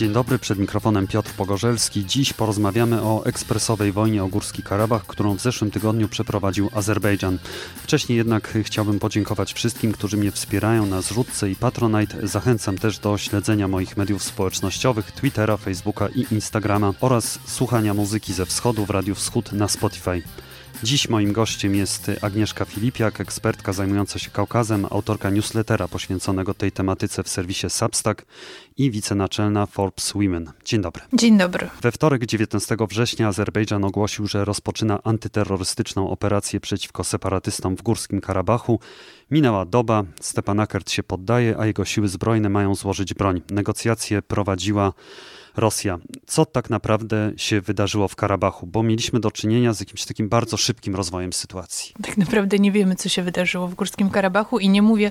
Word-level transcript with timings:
Dzień 0.00 0.12
dobry, 0.12 0.38
przed 0.38 0.58
mikrofonem 0.58 1.06
Piotr 1.06 1.32
Pogorzelski. 1.32 2.06
Dziś 2.06 2.32
porozmawiamy 2.32 3.02
o 3.02 3.24
ekspresowej 3.24 3.92
wojnie 3.92 4.24
o 4.24 4.28
Górski 4.28 4.62
Karabach, 4.62 5.06
którą 5.06 5.34
w 5.34 5.40
zeszłym 5.40 5.70
tygodniu 5.70 6.08
przeprowadził 6.08 6.70
Azerbejdżan. 6.74 7.38
Wcześniej 7.82 8.18
jednak 8.18 8.58
chciałbym 8.62 8.98
podziękować 8.98 9.52
wszystkim, 9.52 9.92
którzy 9.92 10.16
mnie 10.16 10.30
wspierają 10.30 10.86
na 10.86 11.02
zrzutce 11.02 11.50
i 11.50 11.56
Patronite. 11.56 12.28
Zachęcam 12.28 12.78
też 12.78 12.98
do 12.98 13.18
śledzenia 13.18 13.68
moich 13.68 13.96
mediów 13.96 14.22
społecznościowych, 14.22 15.12
Twittera, 15.12 15.56
Facebooka 15.56 16.08
i 16.08 16.26
Instagrama 16.30 16.92
oraz 17.00 17.38
słuchania 17.46 17.94
muzyki 17.94 18.32
ze 18.32 18.46
wschodu 18.46 18.86
w 18.86 18.90
Radiu 18.90 19.14
Wschód 19.14 19.52
na 19.52 19.68
Spotify. 19.68 20.22
Dziś 20.82 21.08
moim 21.08 21.32
gościem 21.32 21.74
jest 21.74 22.10
Agnieszka 22.22 22.64
Filipiak, 22.64 23.20
ekspertka 23.20 23.72
zajmująca 23.72 24.18
się 24.18 24.30
Kaukazem, 24.30 24.86
autorka 24.90 25.30
newslettera 25.30 25.88
poświęconego 25.88 26.54
tej 26.54 26.72
tematyce 26.72 27.22
w 27.22 27.28
serwisie 27.28 27.70
Substack 27.70 28.26
i 28.76 28.90
wicenaczelna 28.90 29.66
Forbes 29.66 30.12
Women. 30.12 30.52
Dzień 30.64 30.80
dobry. 30.80 31.02
Dzień 31.12 31.38
dobry. 31.38 31.68
We 31.82 31.92
wtorek 31.92 32.26
19 32.26 32.76
września 32.88 33.28
Azerbejdżan 33.28 33.84
ogłosił, 33.84 34.26
że 34.26 34.44
rozpoczyna 34.44 35.02
antyterrorystyczną 35.04 36.10
operację 36.10 36.60
przeciwko 36.60 37.04
separatystom 37.04 37.76
w 37.76 37.82
Górskim 37.82 38.20
Karabachu. 38.20 38.80
Minęła 39.30 39.64
doba, 39.64 40.04
Stepanakert 40.20 40.90
się 40.90 41.02
poddaje, 41.02 41.58
a 41.58 41.66
jego 41.66 41.84
siły 41.84 42.08
zbrojne 42.08 42.48
mają 42.48 42.74
złożyć 42.74 43.14
broń. 43.14 43.42
Negocjacje 43.50 44.22
prowadziła 44.22 44.92
Rosja. 45.56 45.98
Co 46.26 46.46
tak 46.46 46.70
naprawdę 46.70 47.32
się 47.36 47.60
wydarzyło 47.60 48.08
w 48.08 48.16
Karabachu? 48.16 48.66
Bo 48.66 48.82
mieliśmy 48.82 49.20
do 49.20 49.30
czynienia 49.30 49.72
z 49.72 49.80
jakimś 49.80 50.04
takim 50.04 50.28
bardzo 50.28 50.56
szybkim 50.56 50.96
rozwojem 50.96 51.32
sytuacji. 51.32 51.94
Tak 52.02 52.16
naprawdę 52.16 52.58
nie 52.58 52.72
wiemy, 52.72 52.96
co 52.96 53.08
się 53.08 53.22
wydarzyło 53.22 53.68
w 53.68 53.74
Górskim 53.74 54.10
Karabachu 54.10 54.58
i 54.58 54.68
nie 54.68 54.82
mówię 54.82 55.10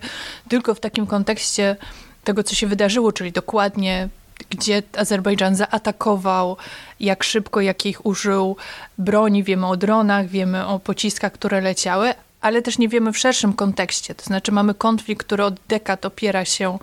tylko 0.50 0.76
w 0.76 0.80
takim 0.80 1.08
kontekście 1.08 1.76
tego, 2.24 2.44
co 2.44 2.56
się 2.56 2.68
wydarzyło, 2.68 3.12
czyli 3.12 3.32
dokładnie 3.32 4.10
gdzie 4.50 4.84
Azerbejdżan 4.98 5.56
zaatakował, 5.56 6.58
jak 7.00 7.24
szybko, 7.24 7.62
jakich 7.62 8.06
użył 8.06 8.56
broni. 8.98 9.44
Wiemy 9.44 9.68
o 9.68 9.78
dronach, 9.78 10.28
wiemy 10.28 10.66
o 10.66 10.80
pociskach, 10.80 11.32
które 11.32 11.62
leciały, 11.62 12.14
ale 12.42 12.62
też 12.62 12.78
nie 12.78 12.90
wiemy 12.90 13.14
w 13.14 13.18
szerszym 13.18 13.54
kontekście. 13.54 14.16
To 14.16 14.26
znaczy 14.26 14.52
mamy 14.52 14.74
konflikt, 14.74 15.26
który 15.26 15.44
od 15.44 15.56
dekad 15.68 16.06
opiera 16.06 16.46
się 16.46 16.80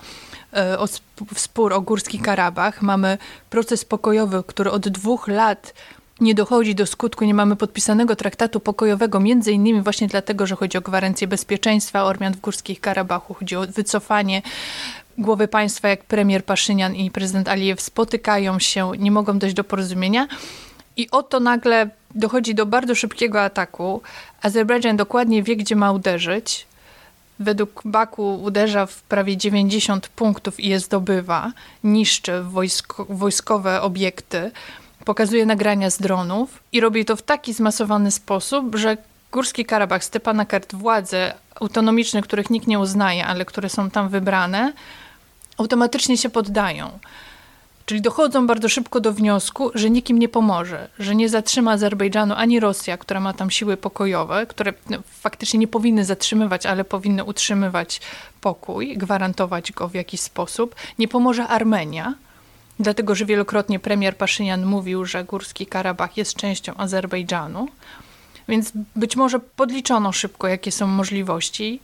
o 0.79 0.87
spór 1.37 1.73
o 1.73 1.81
Górski 1.81 2.19
Karabach. 2.19 2.83
Mamy 2.83 3.19
proces 3.51 3.85
pokojowy, 3.85 4.43
który 4.47 4.71
od 4.71 4.89
dwóch 4.89 5.29
lat 5.29 5.75
nie 6.21 6.35
dochodzi 6.35 6.75
do 6.75 6.87
skutku, 6.87 7.25
nie 7.25 7.35
mamy 7.35 7.57
podpisanego 7.57 8.17
traktatu 8.17 8.61
pokojowego, 8.61 9.21
między 9.21 9.53
innymi 9.53 9.83
właśnie 9.83 10.09
dlatego, 10.09 10.47
że 10.47 10.57
chodzi 10.57 10.79
o 10.79 10.81
gwarancję 10.81 11.27
bezpieczeństwa 11.27 12.05
Ormian 12.05 12.33
w 12.35 12.41
Górskich 12.41 12.81
Karabachu, 12.81 13.35
chodzi 13.35 13.57
o 13.57 13.67
wycofanie 13.67 14.43
głowy 15.19 15.49
państwa, 15.49 15.89
jak 15.89 16.05
premier 16.05 16.45
Paszynian 16.45 16.95
i 16.95 17.11
prezydent 17.11 17.49
Alijew 17.49 17.81
spotykają 17.81 18.59
się, 18.59 18.93
nie 18.99 19.11
mogą 19.11 19.39
dojść 19.39 19.57
do 19.57 19.65
porozumienia. 19.65 20.29
I 20.97 21.11
oto 21.11 21.41
nagle 21.41 21.91
dochodzi 22.15 22.55
do 22.55 22.67
bardzo 22.67 22.95
szybkiego 22.95 23.43
ataku. 23.43 24.03
Azerbejdżan 24.43 24.97
dokładnie 24.97 25.43
wie, 25.43 25.57
gdzie 25.57 25.77
ma 25.77 25.93
uderzyć 25.93 26.67
według 27.39 27.83
Baku 27.85 28.43
uderza 28.43 28.87
w 28.87 29.03
prawie 29.03 29.37
90 29.37 30.09
punktów 30.09 30.61
i 30.61 30.69
je 30.69 30.81
zdobywa, 30.81 31.53
niszczy 31.85 32.43
wojsko, 32.43 33.07
wojskowe 33.09 33.83
obiekty, 33.83 34.51
pokazuje 35.05 35.47
nagrania 35.47 35.91
z 35.91 35.99
dronów 35.99 36.63
i 36.73 36.81
robi 36.81 37.05
to 37.05 37.17
w 37.17 37.23
taki 37.23 37.53
zmasowany 37.53 38.11
sposób, 38.11 38.75
że 38.75 38.97
Górski 39.33 39.65
Karabach, 39.65 40.05
Stepanakert, 40.05 40.75
władze 40.75 41.35
autonomiczne, 41.55 42.23
których 42.23 42.51
nikt 42.51 42.67
nie 42.67 42.79
uznaje, 42.79 43.27
ale 43.27 43.45
które 43.45 43.69
są 43.69 43.91
tam 43.91 44.09
wybrane, 44.09 44.73
automatycznie 45.59 46.17
się 46.17 46.31
poddają. 46.31 46.99
Czyli 47.87 48.01
dochodzą 48.01 48.47
bardzo 48.47 48.69
szybko 48.69 49.01
do 49.01 49.13
wniosku, 49.13 49.71
że 49.75 49.91
nikim 49.91 50.19
nie 50.19 50.29
pomoże, 50.29 50.89
że 50.99 51.15
nie 51.15 51.29
zatrzyma 51.29 51.73
Azerbejdżanu 51.73 52.35
ani 52.35 52.61
Rosja, 52.61 52.99
która 52.99 53.21
ma 53.21 53.33
tam 53.33 53.51
siły 53.51 53.77
pokojowe, 53.77 54.47
które 54.47 54.73
no, 54.91 54.99
faktycznie 55.21 55.59
nie 55.59 55.69
powinny 55.69 56.05
zatrzymywać, 56.05 56.67
ale 56.67 56.85
powinny 56.85 57.25
utrzymywać 57.25 58.01
pokój, 58.41 58.97
gwarantować 58.97 59.73
go 59.73 59.89
w 59.89 59.95
jakiś 59.95 60.21
sposób. 60.21 60.75
Nie 60.99 61.09
pomoże 61.09 61.49
Armenia, 61.49 62.15
dlatego 62.79 63.15
że 63.15 63.25
wielokrotnie 63.25 63.79
premier 63.79 64.17
Paszynian 64.17 64.67
mówił, 64.67 65.05
że 65.05 65.25
Górski 65.25 65.67
Karabach 65.67 66.17
jest 66.17 66.37
częścią 66.37 66.77
Azerbejdżanu. 66.77 67.69
Więc 68.49 68.73
być 68.97 69.17
może 69.17 69.41
podliczono 69.41 70.13
szybko, 70.13 70.49
jakie 70.49 70.73
są 70.73 70.87
możliwości, 70.87 71.81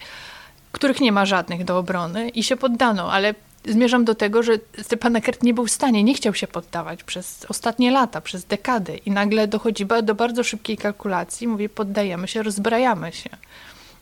których 0.73 1.01
nie 1.01 1.13
ma 1.13 1.27
żadnych 1.27 1.65
do 1.65 1.79
obrony 1.79 2.29
i 2.29 2.43
się 2.43 2.57
poddano, 2.57 3.13
ale 3.13 3.35
zmierzam 3.69 4.05
do 4.05 4.15
tego, 4.15 4.43
że 4.43 4.53
Stepanakert 4.83 5.43
nie 5.43 5.55
był 5.55 5.67
w 5.67 5.71
stanie, 5.71 6.05
nie 6.05 6.15
chciał 6.15 6.35
się 6.35 6.47
poddawać 6.47 7.05
przez 7.05 7.47
ostatnie 7.49 7.91
lata, 7.91 8.21
przez 8.21 8.45
dekady 8.45 8.97
i 8.97 9.11
nagle 9.11 9.49
dochodzi 9.49 9.87
do 10.03 10.15
bardzo 10.15 10.45
szybkiej 10.45 10.77
kalkulacji, 10.77 11.49
mówi 11.49 11.69
poddajemy 11.69 12.29
się, 12.29 12.43
rozbrajamy 12.43 13.13
się. 13.13 13.31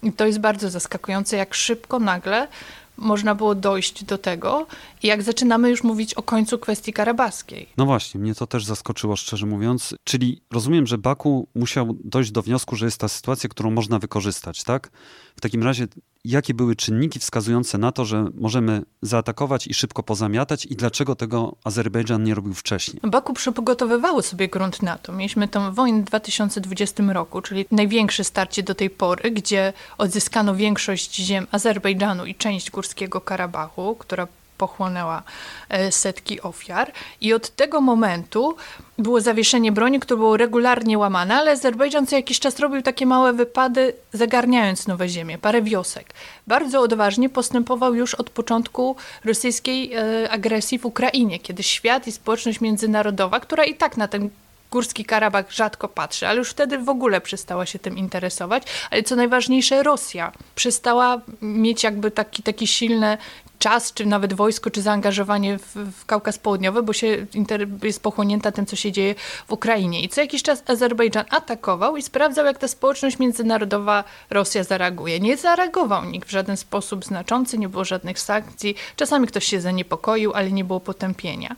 I 0.03 0.13
to 0.13 0.27
jest 0.27 0.39
bardzo 0.39 0.71
zaskakujące, 0.71 1.37
jak 1.37 1.55
szybko 1.55 1.99
nagle 1.99 2.49
można 3.01 3.35
było 3.35 3.55
dojść 3.55 4.05
do 4.05 4.19
tego 4.19 4.67
jak 5.03 5.23
zaczynamy 5.23 5.71
już 5.71 5.83
mówić 5.83 6.15
o 6.15 6.23
końcu 6.23 6.59
kwestii 6.59 6.93
karabaskiej. 6.93 7.69
No 7.77 7.87
właśnie, 7.87 8.21
mnie 8.21 8.35
to 8.35 8.47
też 8.47 8.65
zaskoczyło, 8.65 9.17
szczerze 9.17 9.47
mówiąc. 9.47 9.95
Czyli 10.05 10.43
rozumiem, 10.51 10.87
że 10.87 10.99
Baku 10.99 11.49
musiał 11.55 11.97
dojść 12.05 12.31
do 12.31 12.43
wniosku, 12.43 12.77
że 12.77 12.85
jest 12.85 12.99
ta 12.99 13.09
sytuacja, 13.09 13.49
którą 13.49 13.71
można 13.71 13.99
wykorzystać, 13.99 14.65
tak? 14.65 14.91
W 15.37 15.41
takim 15.41 15.63
razie, 15.63 15.87
jakie 16.25 16.55
były 16.55 16.77
czynniki 16.77 17.19
wskazujące 17.19 17.79
na 17.79 17.93
to, 17.93 18.05
że 18.05 18.27
możemy 18.35 18.83
zaatakować 19.03 19.67
i 19.67 19.75
szybko 19.75 20.03
pozamiatać 20.03 20.67
i 20.67 20.77
dlaczego 20.77 21.17
tego 21.17 21.57
Azerbejdżan 21.65 22.25
nie 22.25 22.35
robił 22.35 22.55
wcześniej? 22.55 23.01
Baku 23.05 23.33
przygotowywało 23.33 24.23
sobie 24.23 24.49
grunt 24.49 24.83
na 24.83 24.99
to. 24.99 25.13
Mieliśmy 25.13 25.49
tę 25.49 25.73
wojnę 25.75 26.03
w 26.03 26.05
2020 26.05 27.03
roku, 27.13 27.43
czyli 27.43 27.67
największe 27.71 28.25
starcie 28.25 28.63
do 28.63 28.75
tej 28.75 28.91
pory, 28.91 29.31
gdzie 29.31 29.73
odzyskano 29.99 30.55
większość 30.55 31.15
ziem 31.17 31.47
Azerbejdżanu 31.51 32.27
i 32.27 32.35
część 32.35 32.71
Górskiego 32.71 33.21
Karabachu, 33.21 33.97
która 33.99 34.27
pochłonęła 34.61 35.23
e, 35.69 35.93
setki 35.93 36.41
ofiar. 36.41 36.93
I 37.21 37.33
od 37.33 37.51
tego 37.51 37.81
momentu 37.81 38.57
było 38.99 39.21
zawieszenie 39.21 39.73
broni, 39.73 40.01
które 40.01 40.19
było 40.19 40.37
regularnie 40.37 40.99
łamane, 40.99 41.35
ale 41.35 41.51
Azerbejdżan 41.51 42.07
co 42.07 42.17
jakiś 42.17 42.41
czas 42.41 42.59
robił 42.59 42.83
takie 42.83 43.07
małe 43.07 43.33
wypady, 43.33 43.93
zagarniając 44.13 44.87
nowe 44.87 45.09
ziemie, 45.09 45.39
parę 45.39 45.63
wiosek. 45.63 46.15
Bardzo 46.47 46.81
odważnie 46.81 47.29
postępował 47.29 47.95
już 47.95 48.15
od 48.15 48.31
początku 48.31 48.97
rosyjskiej 49.25 49.95
e, 49.95 50.31
agresji 50.31 50.79
w 50.79 50.87
Ukrainie, 50.87 51.39
kiedy 51.39 51.63
świat 51.63 52.07
i 52.07 52.13
społeczność 52.13 52.61
międzynarodowa, 52.61 53.41
która 53.41 53.65
i 53.65 53.75
tak 53.75 53.97
na 53.97 54.09
ten 54.09 54.31
Górski 54.71 55.05
Karabach 55.05 55.53
rzadko 55.53 55.89
patrzy, 55.89 56.29
ale 56.29 56.39
już 56.39 56.51
wtedy 56.51 56.79
w 56.79 56.89
ogóle 56.89 57.21
przestała 57.21 57.67
się 57.67 57.79
tym 57.79 57.99
interesować. 57.99 58.63
Ale 58.91 59.03
co 59.03 59.17
najważniejsze, 59.17 59.83
Rosja 59.83 60.33
przestała 60.55 61.21
mieć 61.43 61.85
jakby 61.85 62.11
taki, 62.11 62.43
taki 62.43 62.67
silne 62.67 63.19
czas, 63.61 63.93
czy 63.93 64.07
nawet 64.07 64.33
wojsko, 64.33 64.71
czy 64.71 64.83
zaangażowanie 64.83 65.59
w, 65.59 65.75
w 65.75 66.07
Kaukaz 66.07 66.39
Południowy, 66.39 66.83
bo 66.83 66.93
się 66.93 67.27
jest 67.83 68.03
pochłonięta 68.03 68.53
tym, 68.53 68.67
co 68.67 68.77
się 68.77 68.93
dzieje 68.93 69.15
w 69.49 69.53
Ukrainie. 69.53 70.03
I 70.03 70.09
co 70.09 70.21
jakiś 70.21 70.43
czas 70.43 70.63
Azerbejdżan 70.67 71.25
atakował 71.31 71.97
i 71.97 72.03
sprawdzał, 72.03 72.47
jak 72.47 72.59
ta 72.59 72.69
społeczność 72.69 73.19
międzynarodowa 73.19 74.05
Rosja 74.31 74.65
zareaguje. 74.65 75.21
Nie 75.21 75.37
zareagował 75.37 76.05
nikt 76.05 76.29
w 76.29 76.33
żaden 76.33 76.57
sposób 76.57 77.05
znaczący, 77.05 77.59
nie 77.59 77.69
było 77.69 77.85
żadnych 77.85 78.19
sankcji. 78.19 78.75
Czasami 78.97 79.27
ktoś 79.27 79.45
się 79.45 79.61
zaniepokoił, 79.61 80.33
ale 80.33 80.53
nie 80.53 80.65
było 80.65 80.81
potępienia. 80.81 81.57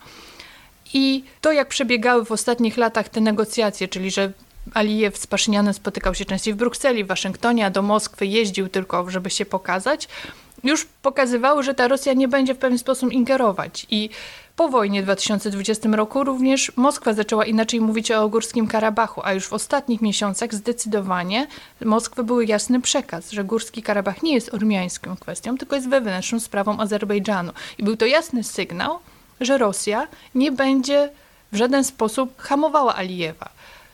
I 0.95 1.25
to, 1.41 1.53
jak 1.53 1.69
przebiegały 1.69 2.25
w 2.25 2.33
ostatnich 2.33 2.77
latach 2.77 3.09
te 3.09 3.21
negocjacje, 3.21 3.89
czyli 3.89 4.11
że 4.11 4.33
Alijew 4.75 5.19
z 5.19 5.27
Paszynianem 5.27 5.75
spotykał 5.75 6.15
się 6.15 6.25
częściej 6.25 6.55
w 6.55 6.57
Brukseli, 6.57 7.05
w 7.05 7.07
Waszyngtonie, 7.07 7.67
a 7.67 7.71
do 7.71 7.83
Moskwy 7.83 8.27
jeździł 8.27 8.69
tylko, 8.69 9.11
żeby 9.11 9.31
się 9.31 9.47
pokazać, 9.47 10.09
już 10.65 10.85
pokazywały, 10.85 11.63
że 11.63 11.75
ta 11.75 11.89
Rosja 11.89 12.13
nie 12.13 12.29
będzie 12.29 12.55
w 12.55 12.59
pewien 12.59 12.79
sposób 12.79 13.13
ingerować. 13.13 13.87
I 13.91 14.11
po 14.57 14.69
wojnie 14.69 15.03
w 15.03 15.05
2020 15.05 15.89
roku 15.89 16.25
również 16.25 16.73
Moskwa 16.77 17.13
zaczęła 17.13 17.45
inaczej 17.45 17.81
mówić 17.81 18.11
o 18.11 18.29
Górskim 18.29 18.67
Karabachu, 18.67 19.21
a 19.25 19.33
już 19.33 19.49
w 19.49 19.53
ostatnich 19.53 20.03
miesiącach 20.03 20.55
zdecydowanie 20.55 21.47
Moskwy 21.85 22.25
był 22.25 22.41
jasny 22.41 22.81
przekaz, 22.81 23.31
że 23.31 23.45
Górski 23.45 23.83
Karabach 23.83 24.23
nie 24.23 24.35
jest 24.35 24.55
ormiańską 24.55 25.17
kwestią, 25.17 25.59
tylko 25.59 25.77
jest 25.77 25.89
wewnętrzną 25.89 26.41
sprawą 26.41 26.81
Azerbejdżanu. 26.81 27.53
I 27.79 27.83
był 27.83 27.97
to 27.97 28.07
jasny 28.07 28.45
sygnał, 28.45 28.99
że 29.41 29.59
Rosja 29.59 30.09
nie 30.35 30.53
będzie 30.53 31.11
w 31.53 31.57
żaden 31.57 31.85
sposób 31.85 32.41
hamowała 32.41 32.97
Alijewa. 32.97 33.49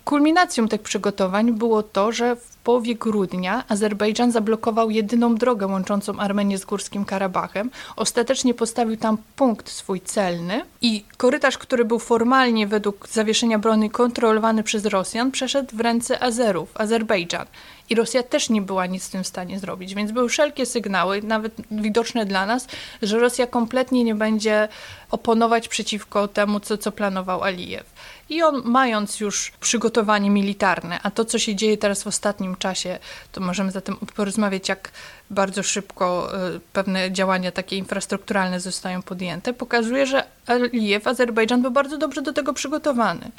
Kulminacją 0.08 0.68
tych 0.68 0.82
przygotowań 0.82 1.52
było 1.52 1.82
to, 1.82 2.12
że 2.12 2.36
w 2.36 2.56
połowie 2.56 2.94
grudnia 2.94 3.64
Azerbejdżan 3.68 4.32
zablokował 4.32 4.90
jedyną 4.90 5.34
drogę 5.34 5.66
łączącą 5.66 6.18
Armenię 6.18 6.58
z 6.58 6.64
Górskim 6.64 7.04
Karabachem. 7.04 7.70
Ostatecznie 7.96 8.54
postawił 8.54 8.96
tam 8.96 9.18
punkt 9.36 9.70
swój 9.70 10.00
celny 10.00 10.64
i 10.80 11.04
korytarz, 11.16 11.58
który 11.58 11.84
był 11.84 11.98
formalnie 11.98 12.66
według 12.66 13.08
zawieszenia 13.08 13.58
broni 13.58 13.90
kontrolowany 13.90 14.62
przez 14.62 14.84
Rosjan, 14.84 15.30
przeszedł 15.30 15.76
w 15.76 15.80
ręce 15.80 16.22
Azerów, 16.22 16.68
Azerbejdżan. 16.74 17.46
I 17.90 17.94
Rosja 17.94 18.22
też 18.22 18.50
nie 18.50 18.62
była 18.62 18.86
nic 18.86 19.02
z 19.02 19.10
tym 19.10 19.24
w 19.24 19.26
stanie 19.26 19.58
zrobić, 19.58 19.94
więc 19.94 20.12
były 20.12 20.28
wszelkie 20.28 20.66
sygnały, 20.66 21.22
nawet 21.22 21.52
widoczne 21.70 22.26
dla 22.26 22.46
nas, 22.46 22.66
że 23.02 23.18
Rosja 23.18 23.46
kompletnie 23.46 24.04
nie 24.04 24.14
będzie 24.14 24.68
oponować 25.10 25.68
przeciwko 25.68 26.28
temu, 26.28 26.60
co, 26.60 26.78
co 26.78 26.92
planował 26.92 27.42
Alijew. 27.44 27.84
I 28.28 28.42
on, 28.42 28.62
mając 28.64 29.20
już 29.20 29.52
przygotowanie 29.60 30.30
militarne, 30.30 31.00
a 31.02 31.10
to, 31.10 31.24
co 31.24 31.38
się 31.38 31.54
dzieje 31.54 31.78
teraz 31.78 32.02
w 32.02 32.06
ostatnim 32.06 32.56
czasie, 32.56 32.98
to 33.32 33.40
możemy 33.40 33.70
zatem 33.70 33.96
porozmawiać, 33.96 34.68
jak 34.68 34.90
bardzo 35.30 35.62
szybko 35.62 36.30
y, 36.56 36.60
pewne 36.72 37.12
działania 37.12 37.52
takie 37.52 37.76
infrastrukturalne 37.76 38.60
zostają 38.60 39.02
podjęte, 39.02 39.52
pokazuje, 39.52 40.06
że 40.06 40.24
Alijew, 40.46 41.06
Azerbejdżan 41.06 41.62
był 41.62 41.70
bardzo 41.70 41.98
dobrze 41.98 42.22
do 42.22 42.32
tego 42.32 42.52
przygotowany. 42.52 43.30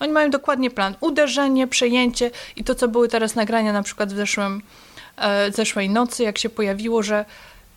Oni 0.00 0.12
mają 0.12 0.30
dokładnie 0.30 0.70
plan. 0.70 0.94
Uderzenie, 1.00 1.66
przejęcie 1.66 2.30
i 2.56 2.64
to, 2.64 2.74
co 2.74 2.88
były 2.88 3.08
teraz 3.08 3.34
nagrania 3.34 3.72
na 3.72 3.82
przykład 3.82 4.12
w 4.12 4.16
zeszłym, 4.16 4.62
e, 5.16 5.52
zeszłej 5.52 5.90
nocy, 5.90 6.22
jak 6.22 6.38
się 6.38 6.48
pojawiło, 6.48 7.02
że 7.02 7.24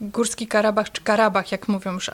Górski 0.02 0.48
Karabach, 0.48 0.92
czy 0.92 1.02
Karabach, 1.02 1.52
jak 1.52 1.68
mówią 1.68 1.94
już 1.94 2.12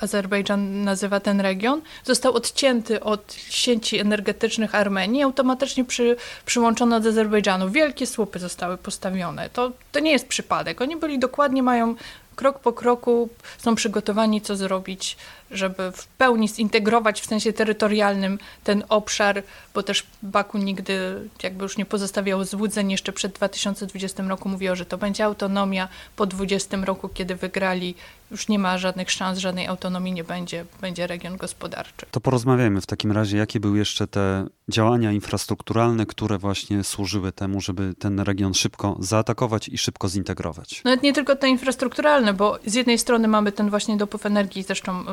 Azerbejdżan 0.00 0.84
nazywa 0.84 1.20
ten 1.20 1.40
region, 1.40 1.80
został 2.04 2.32
odcięty 2.34 3.00
od 3.00 3.34
sieci 3.48 3.98
energetycznych 3.98 4.74
Armenii 4.74 5.20
i 5.20 5.22
automatycznie 5.22 5.84
przy, 5.84 6.16
przyłączony 6.46 6.96
od 6.96 7.06
Azerbejdżanu. 7.06 7.70
Wielkie 7.70 8.06
słupy 8.06 8.38
zostały 8.38 8.76
postawione. 8.76 9.50
To, 9.50 9.72
to 9.92 10.00
nie 10.00 10.12
jest 10.12 10.28
przypadek. 10.28 10.80
Oni 10.80 10.96
byli 10.96 11.18
dokładnie, 11.18 11.62
mają 11.62 11.94
krok 12.36 12.58
po 12.58 12.72
kroku, 12.72 13.28
są 13.58 13.74
przygotowani, 13.74 14.40
co 14.40 14.56
zrobić 14.56 15.16
żeby 15.50 15.92
w 15.92 16.06
pełni 16.06 16.48
zintegrować 16.48 17.20
w 17.20 17.26
sensie 17.26 17.52
terytorialnym 17.52 18.38
ten 18.64 18.84
obszar, 18.88 19.42
bo 19.74 19.82
też 19.82 20.06
Baku 20.22 20.58
nigdy 20.58 21.28
jakby 21.42 21.62
już 21.62 21.76
nie 21.76 21.84
pozostawiał 21.84 22.44
złudzeń. 22.44 22.90
Jeszcze 22.90 23.12
przed 23.12 23.32
2020 23.32 24.22
roku 24.22 24.48
mówiło, 24.48 24.76
że 24.76 24.86
to 24.86 24.98
będzie 24.98 25.24
autonomia. 25.24 25.88
Po 26.16 26.26
2020 26.26 26.76
roku, 26.86 27.08
kiedy 27.08 27.34
wygrali, 27.36 27.94
już 28.30 28.48
nie 28.48 28.58
ma 28.58 28.78
żadnych 28.78 29.10
szans, 29.10 29.38
żadnej 29.38 29.66
autonomii 29.66 30.12
nie 30.12 30.24
będzie, 30.24 30.64
będzie 30.80 31.06
region 31.06 31.36
gospodarczy. 31.36 32.06
To 32.10 32.20
porozmawiajmy 32.20 32.80
w 32.80 32.86
takim 32.86 33.12
razie, 33.12 33.36
jakie 33.36 33.60
były 33.60 33.78
jeszcze 33.78 34.06
te 34.06 34.46
działania 34.68 35.12
infrastrukturalne, 35.12 36.06
które 36.06 36.38
właśnie 36.38 36.84
służyły 36.84 37.32
temu, 37.32 37.60
żeby 37.60 37.94
ten 37.98 38.20
region 38.20 38.54
szybko 38.54 38.96
zaatakować 39.00 39.68
i 39.68 39.78
szybko 39.78 40.08
zintegrować. 40.08 40.80
Nawet 40.84 41.02
nie 41.02 41.12
tylko 41.12 41.36
te 41.36 41.48
infrastrukturalne, 41.48 42.34
bo 42.34 42.58
z 42.66 42.74
jednej 42.74 42.98
strony 42.98 43.28
mamy 43.28 43.52
ten 43.52 43.70
właśnie 43.70 43.96
dopływ 43.96 44.26
energii, 44.26 44.62
zresztą 44.62 45.04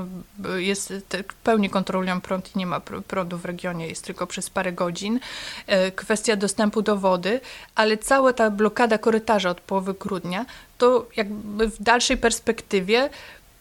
jest, 0.55 0.93
pełni 1.43 1.69
kontrolują 1.69 2.21
prąd 2.21 2.55
i 2.55 2.59
nie 2.59 2.65
ma 2.65 2.79
prądu 3.07 3.37
w 3.37 3.45
regionie, 3.45 3.87
jest 3.87 4.05
tylko 4.05 4.27
przez 4.27 4.49
parę 4.49 4.73
godzin. 4.73 5.19
E, 5.67 5.91
kwestia 5.91 6.35
dostępu 6.35 6.81
do 6.81 6.97
wody, 6.97 7.39
ale 7.75 7.97
cała 7.97 8.33
ta 8.33 8.49
blokada 8.49 8.97
korytarza 8.97 9.49
od 9.49 9.61
połowy 9.61 9.93
grudnia, 9.93 10.45
to 10.77 11.07
jakby 11.15 11.67
w 11.67 11.83
dalszej 11.83 12.17
perspektywie 12.17 13.09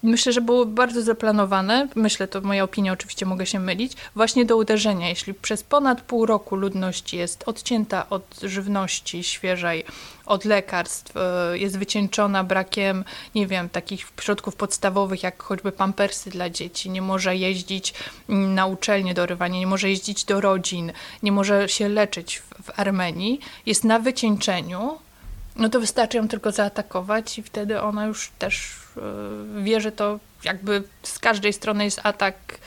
Myślę, 0.02 0.32
że 0.32 0.40
było 0.40 0.66
bardzo 0.66 1.02
zaplanowane, 1.02 1.88
myślę, 1.94 2.28
to 2.28 2.40
moja 2.40 2.64
opinia, 2.64 2.92
oczywiście 2.92 3.26
mogę 3.26 3.46
się 3.46 3.58
mylić, 3.58 3.92
właśnie 4.14 4.44
do 4.44 4.56
uderzenia. 4.56 5.08
Jeśli 5.08 5.34
przez 5.34 5.62
ponad 5.62 6.00
pół 6.00 6.26
roku 6.26 6.56
ludność 6.56 7.14
jest 7.14 7.42
odcięta 7.46 8.08
od 8.10 8.40
żywności 8.42 9.24
świeżej, 9.24 9.84
od 10.26 10.44
lekarstw, 10.44 11.16
e, 11.16 11.58
jest 11.58 11.78
wycieńczona 11.78 12.44
brakiem, 12.44 13.04
nie 13.34 13.46
wiem, 13.46 13.68
takich 13.68 14.06
środków 14.20 14.56
podstawowych, 14.56 15.22
jak 15.22 15.42
choćby 15.42 15.72
pampersy 15.72 16.30
dla 16.30 16.50
dzieci, 16.50 16.90
nie 16.90 17.02
może 17.02 17.36
jeździć 17.36 17.94
na 18.28 18.66
uczelnie 18.66 19.14
do 19.14 19.26
rywania, 19.26 19.58
nie 19.58 19.66
może 19.66 19.90
jeździć 19.90 20.24
do 20.24 20.40
rodzin, 20.40 20.92
nie 21.22 21.32
może 21.32 21.68
się 21.68 21.88
leczyć 21.88 22.42
w, 22.62 22.80
Armenii, 22.80 23.40
jest 23.66 23.84
na 23.84 23.98
wycieńczeniu, 23.98 24.98
no 25.56 25.68
to 25.68 25.80
wystarczy 25.80 26.16
ją 26.16 26.28
tylko 26.28 26.52
zaatakować 26.52 27.38
i 27.38 27.42
wtedy 27.42 27.80
ona 27.80 28.06
już 28.06 28.30
też 28.38 28.79
wie, 29.62 29.80
że 29.80 29.92
to 29.92 30.18
jakby 30.44 30.82
z 31.02 31.18
każdej 31.18 31.52
strony 31.52 31.84
jest 31.84 32.00
atak 32.02 32.58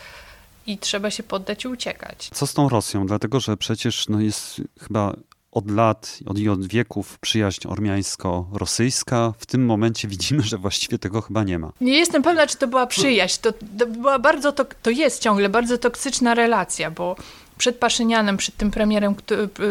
i 0.68 0.78
trzeba 0.78 1.12
się 1.12 1.24
poddać 1.24 1.64
i 1.64 1.68
uciekać. 1.68 2.30
Co 2.34 2.48
z 2.48 2.54
tą 2.54 2.70
Rosją? 2.70 3.08
Dlatego, 3.08 3.40
że 3.40 3.58
przecież 3.58 4.10
no 4.10 4.22
jest 4.22 4.62
chyba 4.80 5.16
od 5.52 5.72
lat 5.72 6.20
od 6.26 6.40
i 6.40 6.50
od 6.50 6.68
wieków 6.68 7.20
przyjaźń 7.20 7.68
ormiańsko-rosyjska. 7.68 9.34
W 9.38 9.46
tym 9.46 9.66
momencie 9.66 10.08
widzimy, 10.08 10.44
że 10.44 10.58
właściwie 10.58 11.00
tego 11.00 11.22
chyba 11.22 11.44
nie 11.44 11.60
ma. 11.60 11.72
Nie 11.82 11.98
jestem 11.98 12.24
pewna, 12.24 12.48
czy 12.48 12.58
to 12.58 12.68
była 12.68 12.88
przyjaźń. 12.88 13.40
To, 13.42 13.54
to 13.80 13.88
była 13.88 14.20
bardzo, 14.20 14.52
to, 14.52 14.66
to 14.82 14.90
jest 14.90 15.22
ciągle 15.22 15.50
bardzo 15.50 15.78
toksyczna 15.78 16.34
relacja, 16.34 16.92
bo 16.92 17.16
przed 17.64 17.78
Paszynianem, 17.78 18.38
przed 18.38 18.58
tym 18.58 18.72
premierem 18.72 19.16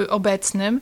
obecnym, 0.09 0.81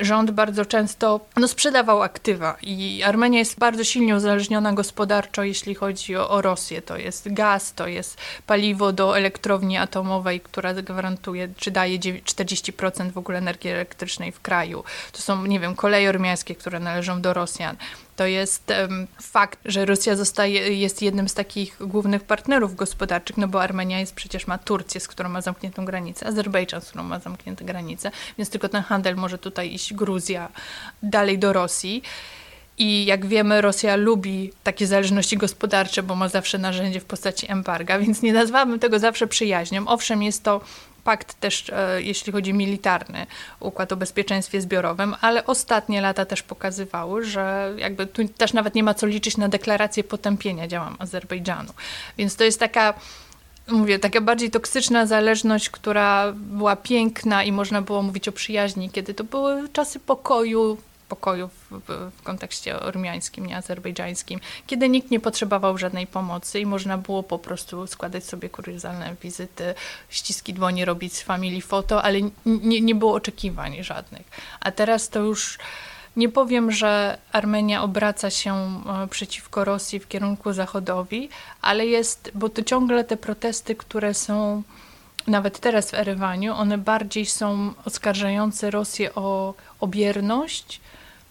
rząd 0.00 0.30
bardzo 0.30 0.64
często 0.64 1.20
no, 1.36 1.48
sprzedawał 1.48 2.02
aktywa 2.02 2.56
i 2.62 3.02
Armenia 3.02 3.38
jest 3.38 3.58
bardzo 3.58 3.84
silnie 3.84 4.16
uzależniona 4.16 4.72
gospodarczo, 4.72 5.42
jeśli 5.42 5.74
chodzi 5.74 6.16
o, 6.16 6.30
o 6.30 6.42
Rosję. 6.42 6.82
To 6.82 6.96
jest 6.96 7.32
gaz, 7.32 7.74
to 7.74 7.86
jest 7.86 8.16
paliwo 8.46 8.92
do 8.92 9.18
elektrowni 9.18 9.76
atomowej, 9.76 10.40
która 10.40 10.74
gwarantuje, 10.74 11.48
czy 11.56 11.70
daje 11.70 11.98
40% 11.98 13.12
w 13.12 13.18
ogóle 13.18 13.38
energii 13.38 13.70
elektrycznej 13.70 14.32
w 14.32 14.40
kraju. 14.40 14.84
To 15.12 15.22
są, 15.22 15.46
nie 15.46 15.60
wiem, 15.60 15.74
koleje 15.74 16.08
ormiańskie, 16.08 16.54
które 16.54 16.80
należą 16.80 17.20
do 17.20 17.34
Rosjan. 17.34 17.76
To 18.22 18.26
jest 18.26 18.72
fakt, 19.20 19.58
że 19.64 19.84
Rosja 19.84 20.16
zostaje, 20.16 20.74
jest 20.74 21.02
jednym 21.02 21.28
z 21.28 21.34
takich 21.34 21.76
głównych 21.80 22.22
partnerów 22.22 22.76
gospodarczych, 22.76 23.36
no 23.36 23.48
bo 23.48 23.62
Armenia 23.62 24.00
jest 24.00 24.14
przecież 24.14 24.46
ma 24.46 24.58
Turcję, 24.58 25.00
z 25.00 25.08
którą 25.08 25.28
ma 25.28 25.40
zamkniętą 25.40 25.84
granicę, 25.84 26.26
Azerbejdżan, 26.26 26.80
z 26.80 26.88
którą 26.88 27.04
ma 27.04 27.18
zamknięte 27.18 27.64
granice, 27.64 28.10
więc 28.38 28.50
tylko 28.50 28.68
ten 28.68 28.82
handel 28.82 29.16
może 29.16 29.38
tutaj 29.38 29.74
iść 29.74 29.94
Gruzja 29.94 30.48
dalej 31.02 31.38
do 31.38 31.52
Rosji. 31.52 32.02
I 32.78 33.04
jak 33.04 33.26
wiemy, 33.26 33.60
Rosja 33.60 33.96
lubi 33.96 34.52
takie 34.64 34.86
zależności 34.86 35.36
gospodarcze, 35.36 36.02
bo 36.02 36.14
ma 36.14 36.28
zawsze 36.28 36.58
narzędzie 36.58 37.00
w 37.00 37.04
postaci 37.04 37.52
embarga, 37.52 37.98
więc 37.98 38.22
nie 38.22 38.32
nazwałabym 38.32 38.78
tego 38.78 38.98
zawsze 38.98 39.26
przyjaźnią. 39.26 39.88
Owszem, 39.88 40.22
jest 40.22 40.42
to 40.42 40.60
pakt 41.04 41.40
też, 41.40 41.70
e, 41.70 42.02
jeśli 42.02 42.32
chodzi 42.32 42.54
militarny, 42.54 43.26
układ 43.60 43.92
o 43.92 43.96
bezpieczeństwie 43.96 44.60
zbiorowym, 44.60 45.14
ale 45.20 45.46
ostatnie 45.46 46.00
lata 46.00 46.24
też 46.24 46.42
pokazywały, 46.42 47.24
że 47.24 47.74
jakby 47.76 48.06
tu 48.06 48.28
też 48.28 48.52
nawet 48.52 48.74
nie 48.74 48.82
ma 48.82 48.94
co 48.94 49.06
liczyć 49.06 49.36
na 49.36 49.48
deklarację 49.48 50.04
potępienia 50.04 50.68
działań 50.68 50.96
Azerbejdżanu. 50.98 51.72
Więc 52.18 52.36
to 52.36 52.44
jest 52.44 52.60
taka 52.60 52.94
mówię, 53.68 53.98
taka 53.98 54.20
bardziej 54.20 54.50
toksyczna 54.50 55.06
zależność, 55.06 55.70
która 55.70 56.32
była 56.36 56.76
piękna 56.76 57.44
i 57.44 57.52
można 57.52 57.82
było 57.82 58.02
mówić 58.02 58.28
o 58.28 58.32
przyjaźni, 58.32 58.90
kiedy 58.90 59.14
to 59.14 59.24
były 59.24 59.68
czasy 59.68 60.00
pokoju, 60.00 60.78
pokoju 61.12 61.48
w, 61.48 61.80
w, 61.88 62.22
kontekście 62.22 62.80
ormiańskim, 62.80 63.46
nie 63.46 63.56
azerbejdżańskim, 63.56 64.40
kiedy 64.66 64.88
nikt 64.88 65.10
nie 65.10 65.20
potrzebował 65.20 65.78
żadnej 65.78 66.06
pomocy 66.06 66.60
i 66.60 66.66
można 66.66 66.98
było 66.98 67.22
po 67.22 67.38
prostu 67.38 67.86
składać 67.86 68.24
sobie 68.24 68.48
kuriozalne 68.48 69.16
wizyty, 69.22 69.74
ściski 70.08 70.54
dłoni, 70.54 70.84
robić 70.84 71.12
z 71.16 71.22
familii 71.22 71.62
foto, 71.62 72.02
ale 72.02 72.18
nie, 72.46 72.80
nie 72.80 72.94
było 72.94 73.12
oczekiwań 73.14 73.84
żadnych. 73.84 74.26
A 74.60 74.70
teraz 74.70 75.08
to 75.08 75.20
już 75.20 75.58
nie 76.16 76.28
powiem, 76.28 76.70
że 76.70 77.18
Armenia 77.32 77.82
obraca 77.82 78.30
się 78.30 78.54
e, 78.54 79.08
przeciwko 79.08 79.64
Rosji 79.64 80.00
w 80.00 80.08
kierunku 80.08 80.52
zachodowi, 80.52 81.28
ale 81.62 81.86
jest, 81.86 82.30
bo 82.34 82.48
to 82.48 82.62
ciągle 82.62 83.04
te 83.04 83.16
protesty, 83.16 83.74
które 83.74 84.14
są 84.14 84.62
nawet 85.26 85.58
teraz 85.58 85.90
w 85.90 85.94
Erywaniu, 85.94 86.54
one 86.54 86.78
bardziej 86.78 87.26
są 87.26 87.74
oskarżające 87.84 88.70
Rosję 88.70 89.14
o, 89.14 89.54
o 89.80 89.86
bierność, 89.86 90.80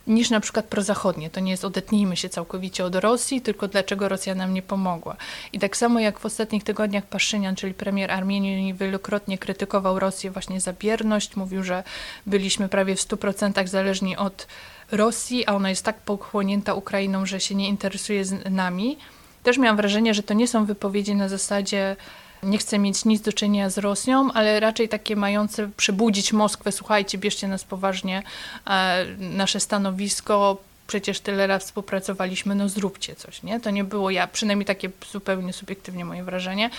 niż 0.08 0.29
na 0.29 0.39
przykład 0.39 0.65
prozachodnie. 0.65 1.29
To 1.29 1.39
nie 1.39 1.51
jest 1.51 1.65
odetnijmy 1.65 2.17
się 2.17 2.29
całkowicie 2.29 2.86
od 2.86 2.96
Rosji, 2.96 3.41
tylko 3.41 3.67
dlaczego 3.67 4.10
Rosja 4.10 4.36
nam 4.36 4.53
nie 4.53 4.62
pomogła. 4.62 5.15
I 5.53 5.60
tak 5.60 5.77
samo 5.77 6.00
jak 6.00 6.20
w 6.20 6.25
ostatnich 6.25 6.63
tygodniach 6.63 7.05
Paszynian, 7.05 7.55
czyli 7.55 7.74
premier 7.74 8.12
Armenii, 8.12 8.74
wielokrotnie 8.74 9.38
krytykował 9.38 10.00
Rosję 10.00 10.31
właśnie 10.31 10.62
za 10.62 10.74
bierność, 10.74 11.36
mówił, 11.36 11.63
że 11.63 11.84
byliśmy 12.25 12.70
prawie 12.70 12.96
w 12.96 13.00
100% 13.00 13.67
zależni 13.67 14.17
od 14.17 14.48
Rosji, 14.91 15.46
a 15.48 15.53
ona 15.53 15.70
jest 15.70 15.86
tak 15.86 16.01
pochłonięta 16.01 16.74
Ukrainą, 16.74 17.25
że 17.25 17.39
się 17.39 17.55
nie 17.55 17.70
interesuje 17.70 18.25
z 18.25 18.51
nami. 18.51 18.98
Też 19.43 19.58
miałam 19.58 19.77
wrażenie, 19.77 20.13
że 20.13 20.24
to 20.24 20.34
nie 20.34 20.48
są 20.48 20.65
wypowiedzi 20.65 21.15
na 21.15 21.29
zasadzie 21.29 21.96
nie 22.43 22.57
chcę 22.57 22.79
mieć 22.79 23.05
nic 23.05 23.21
do 23.21 23.33
czynienia 23.33 23.69
z 23.69 23.77
Rosją, 23.77 24.31
ale 24.33 24.60
raczej 24.60 24.89
takie 24.89 25.15
mające 25.15 25.69
przebudzić 25.77 26.33
Moskwę, 26.33 26.71
słuchajcie, 26.71 27.17
bierzcie 27.17 27.48
nas 27.48 27.63
poważnie, 27.63 28.24
e, 28.67 29.05
nasze 29.19 29.60
stanowisko, 29.60 30.57
przecież 30.88 31.19
tyle 31.19 31.48
lat 31.48 31.63
współpracowaliśmy, 31.63 32.55
no 32.55 32.69
zróbcie 32.69 33.15
coś, 33.15 33.43
nie? 33.43 33.60
To 33.60 33.69
nie 33.69 33.83
było 33.83 34.10
ja, 34.10 34.27
przynajmniej 34.27 34.65
takie 34.65 34.89
zupełnie 35.12 35.53
subiektywnie 35.53 36.05
moje 36.05 36.24
wrażenie, 36.24 36.69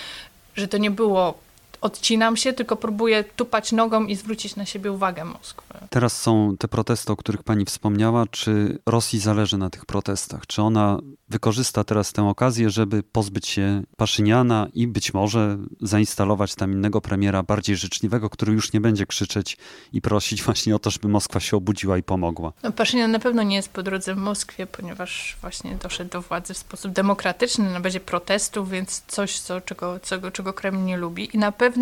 że 0.55 0.67
to 0.67 0.77
nie 0.77 0.91
było 0.91 1.39
odcinam 1.83 2.37
się, 2.37 2.53
tylko 2.53 2.75
próbuję 2.75 3.23
tupać 3.23 3.71
nogą 3.71 4.05
i 4.05 4.15
zwrócić 4.15 4.55
na 4.55 4.65
siebie 4.65 4.91
uwagę 4.91 5.25
Moskwy. 5.25 5.73
Teraz 5.89 6.21
są 6.21 6.55
te 6.59 6.67
protesty, 6.67 7.13
o 7.13 7.15
których 7.15 7.43
pani 7.43 7.65
wspomniała. 7.65 8.25
Czy 8.31 8.79
Rosji 8.85 9.19
zależy 9.19 9.57
na 9.57 9.69
tych 9.69 9.85
protestach? 9.85 10.47
Czy 10.47 10.61
ona 10.61 10.99
wykorzysta 11.29 11.83
teraz 11.83 12.13
tę 12.13 12.29
okazję, 12.29 12.69
żeby 12.69 13.03
pozbyć 13.03 13.47
się 13.47 13.83
Paszyniana 13.97 14.67
i 14.73 14.87
być 14.87 15.13
może 15.13 15.57
zainstalować 15.81 16.55
tam 16.55 16.71
innego 16.71 17.01
premiera, 17.01 17.43
bardziej 17.43 17.75
życzliwego, 17.75 18.29
który 18.29 18.53
już 18.53 18.73
nie 18.73 18.81
będzie 18.81 19.05
krzyczeć 19.05 19.57
i 19.93 20.01
prosić 20.01 20.43
właśnie 20.43 20.75
o 20.75 20.79
to, 20.79 20.89
żeby 20.89 21.07
Moskwa 21.07 21.39
się 21.39 21.57
obudziła 21.57 21.97
i 21.97 22.03
pomogła? 22.03 22.53
No, 22.63 22.71
Paszynian 22.71 23.11
na 23.11 23.19
pewno 23.19 23.43
nie 23.43 23.55
jest 23.55 23.69
po 23.69 23.83
drodze 23.83 24.15
w 24.15 24.17
Moskwie, 24.17 24.67
ponieważ 24.67 25.37
właśnie 25.41 25.75
doszedł 25.83 26.11
do 26.11 26.21
władzy 26.21 26.53
w 26.53 26.57
sposób 26.57 26.91
demokratyczny, 26.91 27.71
na 27.71 27.79
bazie 27.79 27.99
protestów, 27.99 28.69
więc 28.69 29.03
coś, 29.07 29.39
co, 29.39 29.61
czego, 29.61 29.99
czego, 29.99 30.31
czego 30.31 30.53
Kreml 30.53 30.85
nie 30.85 30.97
lubi. 30.97 31.35
I 31.35 31.37
na 31.37 31.51
pewno 31.51 31.72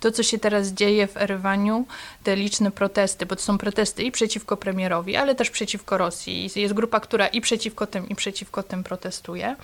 to, 0.00 0.10
co 0.10 0.22
się 0.22 0.38
teraz 0.38 0.68
dzieje 0.68 1.06
w 1.06 1.16
Erywaniu, 1.16 1.86
te 2.22 2.36
liczne 2.36 2.70
protesty, 2.70 3.26
bo 3.26 3.36
to 3.36 3.42
są 3.42 3.58
protesty 3.58 4.02
i 4.02 4.12
przeciwko 4.12 4.56
premierowi, 4.56 5.16
ale 5.16 5.34
też 5.34 5.50
przeciwko 5.50 5.98
Rosji. 5.98 6.50
Jest 6.56 6.74
grupa, 6.74 7.00
która 7.00 7.26
i 7.26 7.40
przeciwko 7.40 7.86
tym, 7.86 8.08
i 8.08 8.14
przeciwko 8.14 8.62
tym 8.62 8.84
protestuje. 8.84 9.56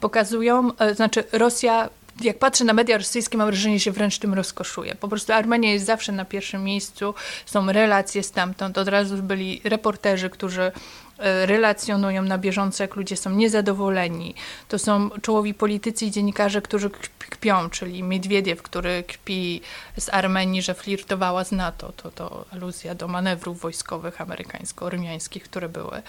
Pokazują, 0.00 0.70
e, 0.78 0.94
znaczy 0.94 1.24
Rosja 1.32 1.88
jak 2.20 2.38
patrzę 2.38 2.64
na 2.64 2.72
media 2.72 2.98
rosyjskie, 2.98 3.38
mam 3.38 3.46
wrażenie, 3.46 3.78
że 3.78 3.84
się 3.84 3.92
wręcz 3.92 4.18
tym 4.18 4.34
rozkoszuje. 4.34 4.94
Po 4.94 5.08
prostu 5.08 5.32
Armenia 5.32 5.72
jest 5.72 5.86
zawsze 5.86 6.12
na 6.12 6.24
pierwszym 6.24 6.64
miejscu, 6.64 7.14
są 7.46 7.72
relacje 7.72 8.22
stamtąd. 8.22 8.78
Od 8.78 8.88
razu 8.88 9.22
byli 9.22 9.60
reporterzy, 9.64 10.30
którzy 10.30 10.72
relacjonują 11.18 12.22
na 12.22 12.38
bieżąco, 12.38 12.84
jak 12.84 12.96
ludzie 12.96 13.16
są 13.16 13.30
niezadowoleni. 13.30 14.34
To 14.68 14.78
są 14.78 15.10
czołowi 15.10 15.54
politycy 15.54 16.06
i 16.06 16.10
dziennikarze, 16.10 16.62
którzy 16.62 16.90
kpią, 17.18 17.70
czyli 17.70 18.02
Miedwiediew, 18.02 18.62
który 18.62 19.02
kpi 19.02 19.60
z 19.98 20.08
Armenii, 20.08 20.62
że 20.62 20.74
flirtowała 20.74 21.44
z 21.44 21.52
NATO. 21.52 21.92
To, 21.92 22.10
to 22.10 22.44
aluzja 22.50 22.94
do 22.94 23.08
manewrów 23.08 23.60
wojskowych 23.60 24.20
amerykańsko-ormiańskich, 24.20 25.42
które 25.42 25.68
były. 25.68 26.02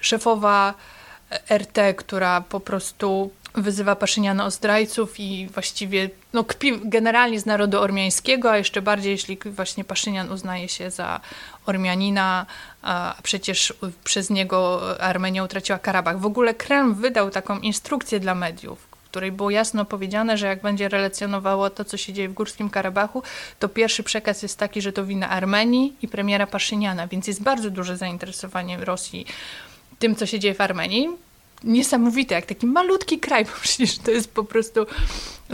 Szefowa 0.00 0.74
RT, 1.50 1.94
która 1.96 2.40
po 2.40 2.60
prostu 2.60 3.30
wyzywa 3.54 3.96
Paszyniana 3.96 4.46
o 4.46 4.50
zdrajców 4.50 5.20
i 5.20 5.48
właściwie 5.54 6.10
no, 6.32 6.44
kpi 6.44 6.80
generalnie 6.84 7.40
z 7.40 7.46
narodu 7.46 7.80
ormiańskiego, 7.80 8.50
a 8.50 8.56
jeszcze 8.56 8.82
bardziej, 8.82 9.12
jeśli 9.12 9.38
właśnie 9.44 9.84
Paszynian 9.84 10.32
uznaje 10.32 10.68
się 10.68 10.90
za 10.90 11.20
Ormianina, 11.66 12.46
a 12.82 13.14
przecież 13.22 13.74
przez 14.04 14.30
niego 14.30 14.80
Armenia 15.00 15.44
utraciła 15.44 15.78
Karabach. 15.78 16.20
W 16.20 16.26
ogóle 16.26 16.54
Kreml 16.54 16.94
wydał 16.94 17.30
taką 17.30 17.58
instrukcję 17.58 18.20
dla 18.20 18.34
mediów, 18.34 18.78
w 18.78 19.10
której 19.10 19.32
było 19.32 19.50
jasno 19.50 19.84
powiedziane, 19.84 20.36
że 20.36 20.46
jak 20.46 20.62
będzie 20.62 20.88
relacjonowało 20.88 21.70
to, 21.70 21.84
co 21.84 21.96
się 21.96 22.12
dzieje 22.12 22.28
w 22.28 22.34
Górskim 22.34 22.70
Karabachu, 22.70 23.22
to 23.58 23.68
pierwszy 23.68 24.02
przekaz 24.02 24.42
jest 24.42 24.58
taki, 24.58 24.82
że 24.82 24.92
to 24.92 25.04
wina 25.04 25.28
Armenii 25.28 25.96
i 26.02 26.08
premiera 26.08 26.46
Paszyniana, 26.46 27.06
więc 27.06 27.26
jest 27.26 27.42
bardzo 27.42 27.70
duże 27.70 27.96
zainteresowanie 27.96 28.84
Rosji 28.84 29.26
tym, 29.98 30.16
co 30.16 30.26
się 30.26 30.38
dzieje 30.38 30.54
w 30.54 30.60
Armenii 30.60 31.08
niesamowite, 31.64 32.34
jak 32.34 32.46
taki 32.46 32.66
malutki 32.66 33.18
kraj, 33.18 33.44
bo 33.48 33.50
przecież 33.62 33.98
to 33.98 34.10
jest 34.10 34.32
po 34.34 34.44
prostu 34.44 34.86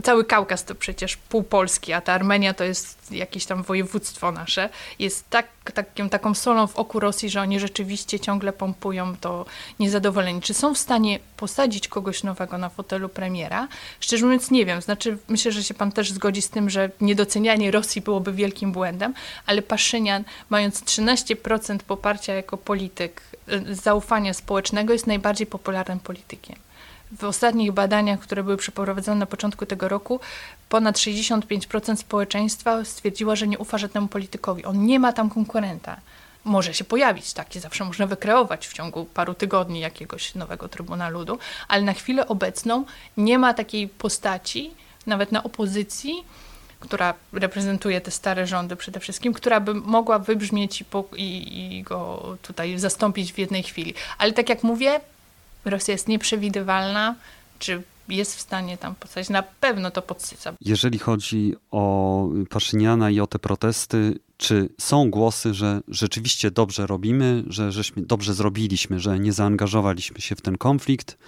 cały 0.03 0.25
Kaukaz 0.25 0.65
to 0.65 0.75
przecież 0.75 1.17
pół 1.17 1.43
Polski, 1.43 1.93
a 1.93 2.01
ta 2.01 2.13
Armenia 2.13 2.55
to 2.55 2.65
jest 2.65 3.13
jakieś 3.13 3.47
tam 3.47 3.63
województwo 3.63 4.33
nasze. 4.33 4.69
Jest 4.99 5.31
tak, 5.31 5.47
taką, 5.75 6.09
taką 6.09 6.35
solą 6.35 6.67
w 6.67 6.77
oku 6.77 7.01
Rosji, 7.01 7.31
że 7.31 7.41
oni 7.41 7.61
rzeczywiście 7.61 8.21
ciągle 8.21 8.53
pompują 8.53 9.17
to 9.17 9.47
niezadowoleni. 9.81 10.41
Czy 10.41 10.55
są 10.55 10.75
w 10.75 10.79
stanie 10.79 11.19
posadzić 11.37 11.89
kogoś 11.89 12.23
nowego 12.23 12.59
na 12.59 12.69
fotelu 12.69 13.09
premiera? 13.09 13.69
Szczerze 14.01 14.25
mówiąc 14.25 14.51
nie 14.51 14.67
wiem. 14.67 14.83
Znaczy 14.83 15.19
myślę, 15.29 15.53
że 15.53 15.65
się 15.65 15.75
pan 15.75 15.93
też 15.93 16.13
zgodzi 16.13 16.43
z 16.43 16.51
tym, 16.51 16.71
że 16.71 16.91
niedocenianie 17.01 17.71
Rosji 17.71 18.03
byłoby 18.03 18.33
wielkim 18.33 18.73
błędem, 18.73 19.15
ale 19.47 19.63
Paszynian 19.63 20.25
mając 20.51 20.83
13% 20.83 21.79
poparcia 21.79 22.35
jako 22.35 22.57
polityk, 22.57 23.23
zaufania 23.71 24.35
społecznego 24.35 24.93
jest 24.93 25.07
najbardziej 25.07 25.47
popularnym 25.47 26.01
politykiem. 26.01 26.57
W 27.13 27.25
ostatnich 27.25 27.73
badaniach, 27.73 28.21
które 28.21 28.43
były 28.43 28.57
przeprowadzone 28.57 29.17
na 29.17 29.27
początku 29.27 29.67
tego 29.67 29.89
roku, 29.89 30.21
ponad 30.69 30.97
65% 30.97 31.97
społeczeństwa 31.97 32.85
stwierdziła, 32.85 33.37
że 33.37 33.49
nie 33.49 33.59
ufa 33.59 33.79
żadnemu 33.79 34.09
politykowi. 34.09 34.65
On 34.65 34.87
nie 34.87 35.01
ma 35.01 35.13
tam 35.13 35.31
konkurenta. 35.31 35.97
Może 36.45 36.75
się 36.75 36.85
pojawić 36.85 37.33
taki, 37.33 37.61
zawsze 37.61 37.85
można 37.85 38.07
wykreować 38.07 38.69
w 38.69 38.73
ciągu 38.73 39.05
paru 39.05 39.35
tygodni 39.35 39.81
jakiegoś 39.81 40.35
nowego 40.35 40.69
Trybuna 40.69 41.09
Ludu, 41.09 41.39
ale 41.69 41.83
na 41.83 41.93
chwilę 41.93 42.29
obecną 42.29 42.85
nie 43.17 43.39
ma 43.39 43.55
takiej 43.55 43.89
postaci, 43.89 44.71
nawet 45.07 45.33
na 45.33 45.43
opozycji, 45.43 46.25
która 46.85 47.15
reprezentuje 47.33 48.01
te 48.01 48.11
stare 48.11 48.47
rządy 48.47 48.77
przede 48.77 49.01
wszystkim, 49.01 49.33
która 49.33 49.61
by 49.61 49.75
mogła 49.75 50.19
wybrzmieć 50.19 50.81
i, 50.81 51.23
i, 51.23 51.77
i, 51.77 51.83
go 51.83 52.23
tutaj 52.43 52.79
zastąpić 52.79 53.33
w 53.33 53.39
jednej 53.39 53.63
chwili. 53.63 53.95
Ale 54.19 54.33
tak 54.33 54.49
jak 54.49 54.63
mówię, 54.63 55.01
Rosja 55.65 55.93
jest 55.93 56.09
nieprzewidywalna, 56.09 57.15
czy 57.59 57.83
jest 58.09 58.37
w 58.37 58.41
stanie 58.41 58.79
tam 58.79 58.95
postawić. 58.95 59.31
Na 59.31 59.43
pewno 59.43 59.91
to 59.91 60.03
podsyca. 60.03 60.53
Jeżeli 60.61 60.99
chodzi 60.99 61.55
o 61.71 62.29
Paszyniana 62.51 63.11
i 63.11 63.21
o 63.21 63.27
te 63.27 63.39
protesty, 63.39 64.19
czy 64.37 64.69
są 64.81 65.11
głosy, 65.11 65.55
że 65.55 65.81
rzeczywiście 65.89 66.51
dobrze 66.51 66.87
robimy, 66.87 67.45
że 67.47 67.73
żeśmy 67.73 68.03
dobrze 68.03 68.35
zrobiliśmy, 68.35 69.01
że 69.01 69.19
nie 69.19 69.33
zaangażowaliśmy 69.33 70.21
się 70.21 70.37
w 70.37 70.41
ten 70.41 70.59
konflikt? 70.59 71.19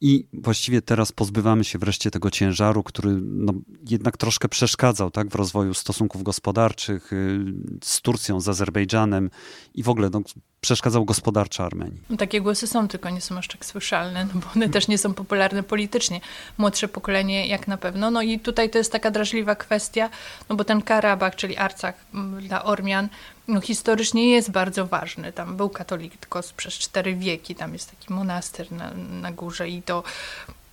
I 0.00 0.28
właściwie 0.32 0.82
teraz 0.82 1.12
pozbywamy 1.12 1.64
się 1.64 1.78
wreszcie 1.78 2.10
tego 2.10 2.30
ciężaru, 2.30 2.82
który 2.82 3.20
no, 3.20 3.52
jednak 3.90 4.16
troszkę 4.16 4.48
przeszkadzał 4.48 5.10
tak, 5.10 5.28
w 5.28 5.34
rozwoju 5.34 5.74
stosunków 5.74 6.22
gospodarczych 6.22 7.12
y, 7.12 7.44
z 7.84 8.00
Turcją, 8.00 8.40
z 8.40 8.48
Azerbejdżanem 8.48 9.30
i 9.74 9.82
w 9.82 9.88
ogóle 9.88 10.10
no, 10.12 10.20
przeszkadzał 10.64 11.04
gospodarczo 11.04 11.64
Armenii. 11.64 12.00
No, 12.10 12.16
takie 12.16 12.40
głosy 12.40 12.66
są, 12.66 12.88
tylko 12.88 13.10
nie 13.10 13.20
są 13.20 13.38
aż 13.38 13.48
tak 13.48 13.64
słyszalne, 13.64 14.24
no 14.24 14.40
bo 14.40 14.46
one 14.56 14.68
też 14.68 14.88
nie 14.88 14.98
są 14.98 15.14
popularne 15.14 15.62
politycznie. 15.62 16.20
Młodsze 16.58 16.88
pokolenie 16.88 17.46
jak 17.46 17.68
na 17.68 17.76
pewno. 17.76 18.10
No 18.10 18.22
i 18.22 18.38
tutaj 18.38 18.70
to 18.70 18.78
jest 18.78 18.92
taka 18.92 19.10
drażliwa 19.10 19.54
kwestia, 19.54 20.10
no 20.48 20.56
bo 20.56 20.64
ten 20.64 20.82
Karabach, 20.82 21.36
czyli 21.36 21.56
Arcach 21.56 21.94
dla 22.40 22.64
Ormian, 22.64 23.08
no, 23.48 23.60
historycznie 23.60 24.30
jest 24.30 24.50
bardzo 24.50 24.86
ważny. 24.86 25.32
Tam 25.32 25.56
był 25.56 25.68
katolik 25.68 26.16
tylko 26.16 26.40
przez 26.56 26.74
cztery 26.74 27.14
wieki, 27.14 27.54
tam 27.54 27.72
jest 27.72 27.90
taki 27.90 28.12
monaster 28.12 28.72
na, 28.72 28.90
na 28.94 29.32
górze 29.32 29.68
i 29.68 29.82
to 29.82 30.02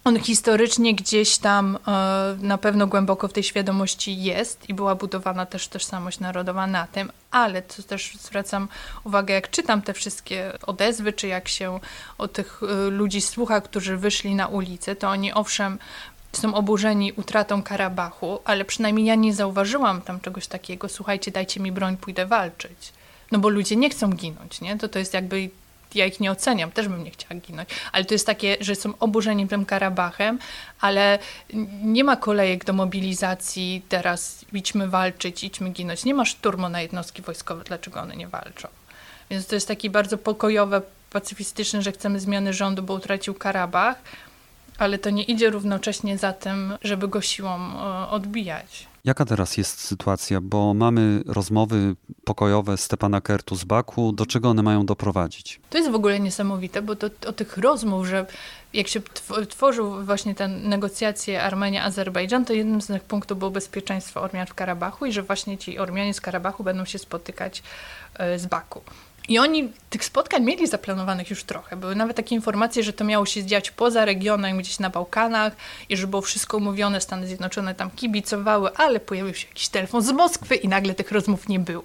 on 0.04 0.20
historycznie 0.20 0.96
gdzieś 0.96 1.38
tam 1.38 1.78
e, 1.88 2.38
na 2.40 2.58
pewno 2.58 2.88
głęboko 2.88 3.28
w 3.28 3.34
tej 3.34 3.44
świadomości 3.44 4.24
jest 4.24 4.70
i 4.70 4.74
była 4.74 4.96
budowana 4.96 5.46
też 5.46 5.68
tożsamość 5.68 6.20
narodowa 6.20 6.68
na 6.68 6.88
tym, 6.88 7.12
ale 7.32 7.64
co 7.68 7.84
też 7.84 8.14
zwracam 8.20 8.68
uwagę, 9.04 9.34
jak 9.34 9.50
czytam 9.50 9.82
te 9.82 9.94
wszystkie 9.94 10.54
odezwy, 10.68 11.14
czy 11.14 11.28
jak 11.28 11.48
się 11.48 11.80
o 12.18 12.28
tych 12.28 12.62
e, 12.64 12.90
ludzi 12.90 13.22
słucha, 13.22 13.62
którzy 13.62 13.98
wyszli 13.98 14.36
na 14.36 14.48
ulicę, 14.48 14.96
to 14.96 15.10
oni 15.10 15.34
owszem 15.34 15.80
są 16.34 16.54
oburzeni 16.54 17.14
utratą 17.14 17.64
Karabachu, 17.64 18.40
ale 18.46 18.66
przynajmniej 18.66 19.06
ja 19.06 19.16
nie 19.16 19.34
zauważyłam 19.34 20.02
tam 20.02 20.20
czegoś 20.20 20.48
takiego, 20.48 20.90
słuchajcie, 20.90 21.32
dajcie 21.32 21.60
mi 21.60 21.72
broń, 21.72 21.98
pójdę 21.98 22.26
walczyć. 22.26 22.94
No 23.32 23.40
bo 23.40 23.50
ludzie 23.50 23.76
nie 23.76 23.90
chcą 23.90 24.10
ginąć, 24.10 24.62
nie? 24.62 24.78
To 24.78 24.90
to 24.90 25.00
jest 25.00 25.14
jakby 25.14 25.50
ja 25.96 26.06
ich 26.06 26.20
nie 26.20 26.32
oceniam, 26.32 26.72
też 26.72 26.88
bym 26.88 27.04
nie 27.04 27.12
chciała 27.12 27.42
ginąć, 27.42 27.70
ale 27.92 28.06
to 28.06 28.14
jest 28.14 28.26
takie, 28.26 28.58
że 28.60 28.76
są 28.76 28.94
oburzeni 29.00 29.48
tym 29.48 29.66
Karabachem, 29.66 30.40
ale 30.82 31.20
nie 31.84 32.04
ma 32.04 32.16
kolejek 32.16 32.66
do 32.66 32.74
mobilizacji, 32.74 33.82
teraz 33.90 34.46
idźmy 34.54 34.88
walczyć, 34.88 35.44
idźmy 35.44 35.70
ginąć. 35.70 36.06
Nie 36.06 36.14
ma 36.14 36.26
szturmu 36.26 36.70
na 36.70 36.82
jednostki 36.82 37.22
wojskowe, 37.22 37.64
dlaczego 37.64 38.02
one 38.02 38.16
nie 38.16 38.28
walczą. 38.28 38.68
Więc 39.30 39.48
to 39.48 39.56
jest 39.56 39.68
taki 39.68 39.90
bardzo 39.90 40.18
pokojowe, 40.18 40.82
pacyfistyczne, 41.10 41.82
że 41.82 41.92
chcemy 41.92 42.20
zmiany 42.20 42.54
rządu, 42.54 42.84
bo 42.84 42.94
utracił 42.94 43.34
Karabach, 43.34 44.02
ale 44.78 44.98
to 44.98 45.10
nie 45.10 45.24
idzie 45.24 45.50
równocześnie 45.50 46.18
za 46.18 46.34
tym, 46.34 46.78
żeby 46.82 47.08
go 47.08 47.22
siłą 47.22 47.60
e, 47.60 48.10
odbijać. 48.10 48.91
Jaka 49.04 49.26
teraz 49.26 49.58
jest 49.58 49.80
sytuacja? 49.80 50.42
Bo 50.42 50.74
mamy 50.74 51.24
rozmowy 51.26 51.96
pokojowe 52.24 52.78
Stepana 52.78 53.22
Kertu 53.22 53.56
z 53.56 53.64
Baku. 53.64 54.12
Do 54.12 54.26
czego 54.26 54.50
one 54.50 54.64
mają 54.64 54.86
doprowadzić? 54.86 55.60
To 55.70 55.78
jest 55.78 55.92
w 55.92 55.96
ogóle 55.96 56.20
niesamowite, 56.20 56.82
bo 56.82 56.96
to, 56.96 57.08
o 57.28 57.34
tych 57.34 57.58
rozmów, 57.58 58.08
że 58.08 58.26
jak 58.74 58.88
się 58.88 59.02
tworzył 59.50 60.06
właśnie 60.06 60.36
te 60.36 60.48
negocjacje 60.48 61.44
Armenia-Azerbejdżan, 61.44 62.46
to 62.46 62.54
jednym 62.54 62.82
z 62.82 62.88
tych 62.88 63.04
punktów 63.04 63.40
było 63.40 63.52
bezpieczeństwo 63.52 64.22
Ormian 64.22 64.48
w 64.48 64.54
Karabachu 64.54 65.06
i 65.06 65.12
że 65.12 65.24
właśnie 65.24 65.58
ci 65.58 65.80
Ormianie 65.80 66.14
z 66.14 66.22
Karabachu 66.22 66.64
będą 66.64 66.86
się 66.86 67.00
spotykać 67.00 67.64
e, 68.14 68.40
z 68.40 68.46
Baku. 68.46 68.82
I 69.30 69.40
oni 69.40 69.72
tych 69.90 70.06
spotkań 70.06 70.44
mieli 70.44 70.68
zaplanowanych 70.68 71.30
już 71.30 71.44
trochę. 71.44 71.76
Były 71.76 71.96
nawet 71.96 72.18
takie 72.18 72.36
informacje, 72.36 72.84
że 72.84 72.94
to 72.94 73.04
miało 73.04 73.26
się 73.26 73.46
dziać 73.46 73.72
poza 73.72 74.06
regionem, 74.06 74.58
gdzieś 74.58 74.80
na 74.80 74.90
Bałkanach 74.90 75.54
i 75.90 75.98
że 75.98 76.08
było 76.08 76.22
wszystko 76.22 76.58
umówione, 76.58 77.02
Stany 77.02 77.28
Zjednoczone 77.28 77.76
tam 77.76 77.92
kibicowały, 77.92 78.74
ale 78.76 79.00
pojawił 79.00 79.34
się 79.34 79.48
jakiś 79.48 79.70
telefon 79.70 80.02
z 80.02 80.12
Moskwy 80.12 80.56
i 80.56 80.68
nagle 80.68 80.94
tych 80.94 81.12
rozmów 81.12 81.50
nie 81.50 81.60
było. 81.60 81.84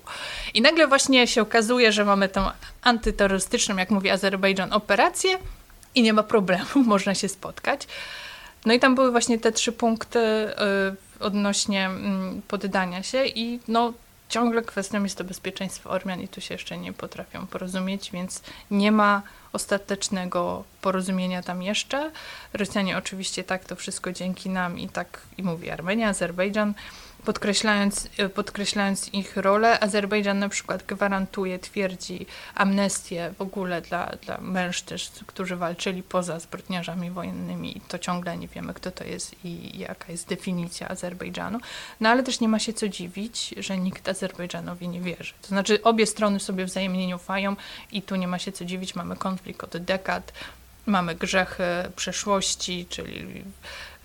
I 0.54 0.62
nagle 0.62 0.86
właśnie 0.86 1.26
się 1.26 1.42
okazuje, 1.42 1.92
że 1.92 2.04
mamy 2.04 2.28
tą 2.28 2.50
antyterrorystyczną, 2.82 3.76
jak 3.76 3.90
mówi 3.90 4.10
Azerbejdżan, 4.10 4.72
operację 4.72 5.38
i 5.94 6.02
nie 6.02 6.12
ma 6.12 6.22
problemu, 6.22 6.82
można 6.86 7.14
się 7.14 7.28
spotkać. 7.28 7.86
No 8.66 8.72
i 8.72 8.80
tam 8.80 8.94
były 8.94 9.10
właśnie 9.10 9.38
te 9.38 9.52
trzy 9.52 9.72
punkty, 9.72 10.18
y, 10.18 10.52
odnośnie 11.20 11.86
mm, 11.86 12.42
poddania 12.48 13.02
się 13.02 13.26
i 13.26 13.60
no 13.68 13.92
ciągle 14.28 14.62
kwestią 14.62 15.02
jest 15.02 15.18
to 15.18 15.24
bezpieczeństwo 15.24 15.90
Ormian 15.90 16.20
i 16.20 16.28
tu 16.28 16.40
się 16.40 16.54
jeszcze 16.54 16.78
nie 16.78 16.92
potrafią 16.92 17.46
porozumieć, 17.46 18.10
więc 18.10 18.42
nie 18.70 18.92
ma 18.92 19.22
ostatecznego 19.52 20.64
porozumienia 20.80 21.42
tam 21.42 21.62
jeszcze. 21.62 22.10
Rosjanie 22.52 22.98
oczywiście 22.98 23.44
tak, 23.44 23.64
to 23.64 23.76
wszystko 23.76 24.12
dzięki 24.12 24.50
nam 24.50 24.78
i 24.78 24.88
tak 24.88 25.20
i 25.38 25.42
mówi 25.42 25.70
Armenia, 25.70 26.08
Azerbejdżan 26.08 26.74
podkreślając, 27.26 28.08
e, 28.18 28.28
podkreślając 28.28 29.14
ich 29.14 29.36
rolę. 29.36 29.80
Azerbejdżan 29.80 30.38
na 30.38 30.48
przykład 30.48 30.82
gwarantuje, 30.82 31.58
twierdzi 31.58 32.26
amnestię 32.54 33.34
w 33.38 33.40
ogóle 33.40 33.80
dla, 33.82 34.06
dla 34.06 34.38
mężczyzn, 34.38 35.24
którzy 35.26 35.56
walczyli 35.56 36.02
poza 36.02 36.40
zbrodniarzami 36.40 37.10
wojennymi 37.10 37.78
i 37.78 37.80
to 37.80 37.98
ciągle 37.98 38.36
nie 38.36 38.48
wiemy, 38.48 38.74
kto 38.74 38.90
to 38.90 39.04
jest 39.04 39.44
i 39.44 39.78
jaka 39.78 40.12
jest 40.12 40.28
definicja 40.28 40.88
Azerbejdżanu. 40.88 41.58
No 42.00 42.08
ale 42.08 42.22
też 42.22 42.40
nie 42.40 42.48
ma 42.48 42.58
się 42.58 42.72
co 42.72 42.88
dziwić, 42.88 43.54
że 43.58 43.78
nikt 43.78 44.08
Azerbejdżanowi 44.08 44.88
nie 44.88 45.00
wierzy. 45.00 45.34
To 45.42 45.48
znaczy 45.48 45.82
obie 45.82 46.06
strony 46.06 46.40
sobie 46.40 46.64
wzajemnie 46.64 47.06
nie 47.06 47.16
ufają 47.16 47.56
i 47.92 48.02
tu 48.02 48.16
nie 48.16 48.28
ma 48.28 48.38
się 48.38 48.52
co 48.52 48.64
dziwić, 48.64 48.94
mamy 48.94 49.16
konflikt 49.16 49.35
od 49.62 49.76
dekad, 49.76 50.32
mamy 50.86 51.14
grzechy 51.14 51.64
przeszłości, 51.96 52.86
czyli 52.88 53.44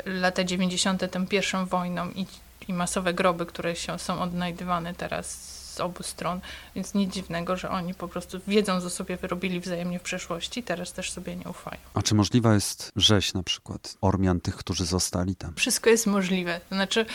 lata 0.05 0.43
90. 0.43 1.11
tę 1.11 1.27
pierwszą 1.27 1.65
wojną 1.65 2.09
i 2.09 2.25
i 2.67 2.73
masowe 2.73 3.13
groby, 3.13 3.45
które 3.45 3.75
się, 3.75 3.99
są 3.99 4.21
odnajdywane 4.21 4.93
teraz 4.93 5.61
z 5.73 5.79
obu 5.79 6.03
stron, 6.03 6.39
więc 6.75 6.93
nic 6.93 7.13
dziwnego, 7.13 7.57
że 7.57 7.69
oni 7.69 7.93
po 7.93 8.07
prostu 8.07 8.39
wiedzą, 8.47 8.81
co 8.81 8.89
sobie 8.89 9.17
wyrobili 9.17 9.59
wzajemnie 9.59 9.99
w 9.99 10.01
przeszłości, 10.01 10.63
teraz 10.63 10.93
też 10.93 11.11
sobie 11.11 11.35
nie 11.35 11.45
ufają. 11.49 11.77
A 11.93 12.01
czy 12.01 12.15
możliwa 12.15 12.53
jest 12.53 12.91
rzeź 12.95 13.33
na 13.33 13.43
przykład 13.43 13.97
Ormian, 14.01 14.41
tych, 14.41 14.55
którzy 14.55 14.85
zostali 14.85 15.35
tam? 15.35 15.53
Wszystko 15.55 15.89
jest 15.89 16.07
możliwe. 16.07 16.61
To 16.69 16.75
znaczy, 16.75 17.05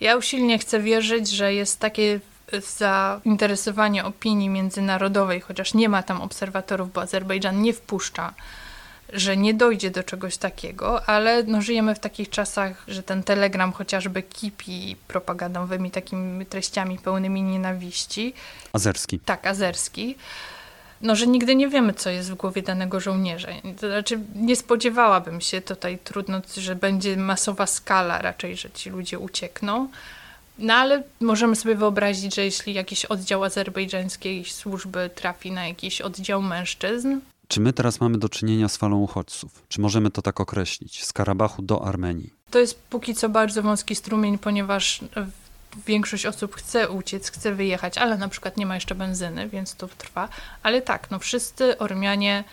ja 0.00 0.16
usilnie 0.16 0.58
chcę 0.58 0.80
wierzyć, 0.80 1.30
że 1.30 1.54
jest 1.54 1.80
takie 1.80 2.20
zainteresowanie 2.60 4.04
opinii 4.04 4.48
międzynarodowej, 4.48 5.40
chociaż 5.40 5.74
nie 5.74 5.88
ma 5.88 6.02
tam 6.02 6.22
obserwatorów, 6.22 6.92
bo 6.92 7.00
Azerbejdżan 7.00 7.62
nie 7.62 7.72
wpuszcza 7.72 8.34
że 9.12 9.36
nie 9.36 9.54
dojdzie 9.54 9.90
do 9.90 10.02
czegoś 10.02 10.36
takiego, 10.36 11.04
ale 11.08 11.42
no, 11.42 11.62
żyjemy 11.62 11.94
w 11.94 11.98
takich 11.98 12.30
czasach, 12.30 12.84
że 12.88 13.02
ten 13.02 13.22
telegram 13.22 13.72
chociażby 13.72 14.22
kipi 14.22 14.96
propagandowymi 15.08 15.90
takimi 15.90 16.46
treściami 16.46 16.98
pełnymi 16.98 17.42
nienawiści. 17.42 18.34
Azerski. 18.72 19.18
Tak, 19.18 19.46
azerski. 19.46 20.16
No, 21.00 21.16
że 21.16 21.26
nigdy 21.26 21.54
nie 21.54 21.68
wiemy, 21.68 21.94
co 21.94 22.10
jest 22.10 22.30
w 22.30 22.34
głowie 22.34 22.62
danego 22.62 23.00
żołnierza. 23.00 23.48
To 23.80 23.86
znaczy, 23.86 24.20
nie 24.34 24.56
spodziewałabym 24.56 25.40
się 25.40 25.60
tutaj 25.60 25.98
trudno, 26.04 26.40
że 26.56 26.76
będzie 26.76 27.16
masowa 27.16 27.66
skala 27.66 28.18
raczej, 28.18 28.56
że 28.56 28.70
ci 28.70 28.90
ludzie 28.90 29.18
uciekną. 29.18 29.88
No 30.62 30.74
ale 30.74 31.02
możemy 31.20 31.56
sobie 31.56 31.74
wyobrazić, 31.74 32.34
że 32.34 32.44
jeśli 32.44 32.74
jakiś 32.74 33.04
oddział 33.04 33.44
azerbejdżańskiej 33.44 34.44
służby 34.44 35.10
trafi 35.14 35.52
na 35.52 35.68
jakiś 35.68 36.00
oddział 36.00 36.42
mężczyzn, 36.42 37.20
czy 37.48 37.60
my 37.60 37.72
teraz 37.72 38.00
mamy 38.00 38.18
do 38.18 38.28
czynienia 38.28 38.68
z 38.68 38.76
falą 38.76 38.98
uchodźców? 38.98 39.62
Czy 39.68 39.80
możemy 39.80 40.10
to 40.10 40.22
tak 40.22 40.40
określić? 40.40 41.04
Z 41.04 41.12
Karabachu 41.12 41.62
do 41.62 41.84
Armenii? 41.86 42.30
To 42.50 42.58
jest 42.58 42.82
póki 42.82 43.14
co 43.14 43.28
bardzo 43.28 43.62
wąski 43.62 43.94
strumień, 43.94 44.38
ponieważ 44.38 45.00
większość 45.86 46.26
osób 46.26 46.56
chce 46.56 46.90
uciec, 46.90 47.30
chce 47.30 47.54
wyjechać, 47.54 47.98
ale 47.98 48.18
na 48.18 48.28
przykład 48.28 48.56
nie 48.56 48.66
ma 48.66 48.74
jeszcze 48.74 48.94
benzyny, 48.94 49.48
więc 49.48 49.74
to 49.74 49.88
trwa. 49.88 50.28
Ale 50.62 50.82
tak, 50.82 51.10
no 51.10 51.18
wszyscy 51.18 51.78
Ormianie, 51.78 52.44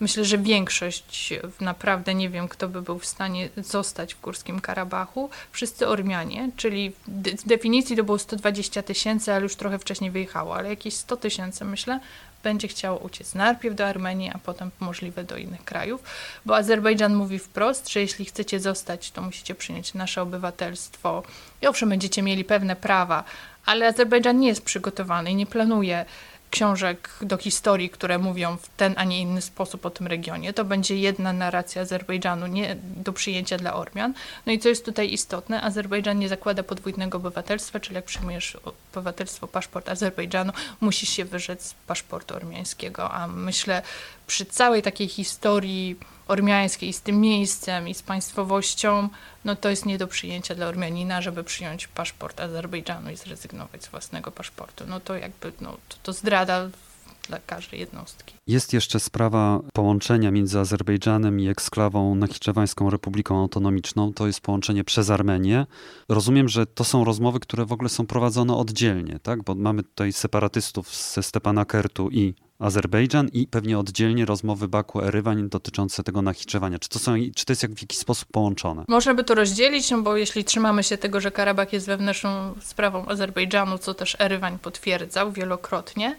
myślę, 0.00 0.24
że 0.24 0.38
większość, 0.38 1.34
naprawdę 1.60 2.14
nie 2.14 2.28
wiem, 2.30 2.48
kto 2.48 2.68
by 2.68 2.82
był 2.82 2.98
w 2.98 3.06
stanie 3.06 3.48
zostać 3.56 4.14
w 4.14 4.20
Górskim 4.20 4.60
Karabachu, 4.60 5.30
wszyscy 5.52 5.88
Ormianie, 5.88 6.50
czyli 6.56 6.92
w 7.08 7.48
definicji 7.48 7.96
to 7.96 8.04
było 8.04 8.18
120 8.18 8.82
tysięcy, 8.82 9.32
ale 9.32 9.42
już 9.42 9.56
trochę 9.56 9.78
wcześniej 9.78 10.10
wyjechało, 10.10 10.56
ale 10.56 10.68
jakieś 10.68 10.94
100 10.94 11.16
tysięcy 11.16 11.64
myślę, 11.64 12.00
będzie 12.42 12.68
chciało 12.68 12.98
uciec 12.98 13.34
najpierw 13.34 13.76
do 13.76 13.86
Armenii, 13.86 14.30
a 14.34 14.38
potem 14.38 14.70
możliwe 14.80 15.24
do 15.24 15.36
innych 15.36 15.64
krajów, 15.64 16.02
bo 16.46 16.56
Azerbejdżan 16.56 17.14
mówi 17.14 17.38
wprost, 17.38 17.88
że 17.88 18.00
jeśli 18.00 18.24
chcecie 18.24 18.60
zostać, 18.60 19.10
to 19.10 19.22
musicie 19.22 19.54
przyjąć 19.54 19.94
nasze 19.94 20.22
obywatelstwo. 20.22 21.22
I 21.62 21.66
owszem, 21.66 21.88
będziecie 21.88 22.22
mieli 22.22 22.44
pewne 22.44 22.76
prawa, 22.76 23.24
ale 23.66 23.86
Azerbejdżan 23.86 24.38
nie 24.38 24.48
jest 24.48 24.62
przygotowany 24.62 25.30
i 25.30 25.34
nie 25.34 25.46
planuje 25.46 26.04
książek 26.50 27.10
do 27.20 27.36
historii, 27.36 27.90
które 27.90 28.18
mówią 28.18 28.56
w 28.56 28.68
ten, 28.76 28.94
a 28.96 29.04
nie 29.04 29.20
inny 29.20 29.42
sposób 29.42 29.86
o 29.86 29.90
tym 29.90 30.06
regionie. 30.06 30.52
To 30.52 30.64
będzie 30.64 30.96
jedna 30.96 31.32
narracja 31.32 31.82
Azerbejdżanu 31.82 32.46
nie 32.46 32.76
do 32.82 33.12
przyjęcia 33.12 33.56
dla 33.56 33.74
Ormian. 33.74 34.14
No 34.46 34.52
i 34.52 34.58
co 34.58 34.68
jest 34.68 34.84
tutaj 34.84 35.12
istotne, 35.12 35.62
Azerbejdżan 35.62 36.18
nie 36.18 36.28
zakłada 36.28 36.62
podwójnego 36.62 37.18
obywatelstwa, 37.18 37.80
czyli 37.80 37.96
jak 37.96 38.04
przyjmujesz 38.04 38.56
obywatelstwo, 38.92 39.48
paszport 39.48 39.88
Azerbejdżanu, 39.88 40.52
musisz 40.80 41.08
się 41.08 41.24
wyrzec 41.24 41.74
paszportu 41.86 42.34
ormiańskiego, 42.34 43.10
a 43.10 43.26
myślę 43.26 43.82
przy 44.26 44.46
całej 44.46 44.82
takiej 44.82 45.08
historii 45.08 45.96
ormiańskiej 46.28 46.92
z 46.92 47.00
tym 47.00 47.20
miejscem 47.20 47.88
i 47.88 47.94
z 47.94 48.02
państwowością, 48.02 49.08
no 49.44 49.56
to 49.56 49.70
jest 49.70 49.86
nie 49.86 49.98
do 49.98 50.06
przyjęcia 50.06 50.54
dla 50.54 50.66
Ormianina, 50.66 51.22
żeby 51.22 51.44
przyjąć 51.44 51.88
paszport 51.88 52.40
Azerbejdżanu 52.40 53.10
i 53.10 53.16
zrezygnować 53.16 53.84
z 53.84 53.88
własnego 53.88 54.30
paszportu. 54.30 54.84
No 54.88 55.00
to 55.00 55.14
jakby, 55.14 55.52
no 55.60 55.76
to, 55.88 55.96
to 56.02 56.12
zdrada 56.12 56.68
dla 57.28 57.38
każdej 57.46 57.80
jednostki. 57.80 58.34
Jest 58.46 58.72
jeszcze 58.72 59.00
sprawa 59.00 59.60
połączenia 59.72 60.30
między 60.30 60.58
Azerbejdżanem 60.58 61.40
i 61.40 61.48
eksklawą 61.48 62.14
Nachiczewańską 62.14 62.90
Republiką 62.90 63.40
Autonomiczną. 63.40 64.12
To 64.12 64.26
jest 64.26 64.40
połączenie 64.40 64.84
przez 64.84 65.10
Armenię. 65.10 65.66
Rozumiem, 66.08 66.48
że 66.48 66.66
to 66.66 66.84
są 66.84 67.04
rozmowy, 67.04 67.40
które 67.40 67.64
w 67.64 67.72
ogóle 67.72 67.88
są 67.88 68.06
prowadzone 68.06 68.56
oddzielnie, 68.56 69.18
tak? 69.22 69.42
Bo 69.42 69.54
mamy 69.54 69.82
tutaj 69.82 70.12
separatystów 70.12 70.96
ze 70.96 71.22
Stepana 71.22 71.64
Kertu 71.64 72.10
i 72.10 72.34
Azerbejdżan 72.58 73.28
i 73.32 73.46
pewnie 73.46 73.78
oddzielnie 73.78 74.24
rozmowy 74.24 74.68
Baku 74.68 75.02
Erywań 75.02 75.48
dotyczące 75.48 76.02
tego 76.02 76.22
nachiczewania. 76.22 76.78
Czy 76.78 76.88
to, 76.88 76.98
są, 76.98 77.14
czy 77.34 77.44
to 77.44 77.52
jest 77.52 77.62
jak 77.62 77.72
w 77.72 77.82
jakiś 77.82 77.98
sposób 77.98 78.28
połączone? 78.32 78.84
Można 78.88 79.14
by 79.14 79.24
to 79.24 79.34
rozdzielić, 79.34 79.90
no 79.90 80.02
bo 80.02 80.16
jeśli 80.16 80.44
trzymamy 80.44 80.84
się 80.84 80.98
tego, 80.98 81.20
że 81.20 81.30
Karabach 81.30 81.72
jest 81.72 81.86
wewnętrzną 81.86 82.54
sprawą 82.60 83.08
Azerbejdżanu, 83.08 83.78
co 83.78 83.94
też 83.94 84.16
Erywań 84.20 84.58
potwierdzał 84.58 85.32
wielokrotnie, 85.32 86.16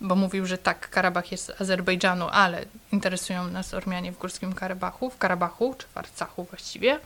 bo 0.00 0.16
mówił, 0.16 0.46
że 0.46 0.58
tak, 0.58 0.90
Karabach 0.90 1.32
jest 1.32 1.52
Azerbejdżanu, 1.60 2.28
ale 2.28 2.64
interesują 2.92 3.48
nas 3.48 3.74
Ormianie 3.74 4.12
w 4.12 4.18
Górskim 4.18 4.52
Karabachu, 4.52 5.10
w 5.10 5.18
Karabachu, 5.18 5.74
czy 5.78 5.86
w 5.94 5.98
Arcachu 5.98 6.44
właściwie, 6.44 6.98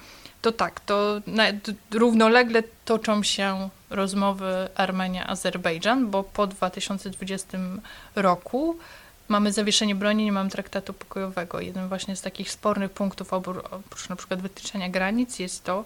to 0.43 0.53
tak, 0.53 0.81
to 0.81 1.21
równolegle 1.91 2.63
toczą 2.85 3.23
się 3.23 3.69
rozmowy 3.91 4.69
Armenia-Azerbejdżan, 4.75 6.07
bo 6.07 6.23
po 6.23 6.47
2020 6.47 7.59
roku 8.17 8.79
mamy 9.29 9.53
zawieszenie 9.53 9.95
broni, 9.95 10.25
nie 10.25 10.33
mamy 10.33 10.51
traktatu 10.51 10.93
pokojowego. 10.93 11.61
Jeden 11.61 11.89
właśnie 11.89 12.17
z 12.17 12.23
takich 12.23 12.51
spornych 12.51 12.91
punktów, 12.91 13.33
oprócz 13.33 14.09
na 14.09 14.17
przykład 14.17 14.43
wytyczenia 14.43 14.89
granic, 14.89 15.39
jest 15.39 15.65
to, 15.65 15.85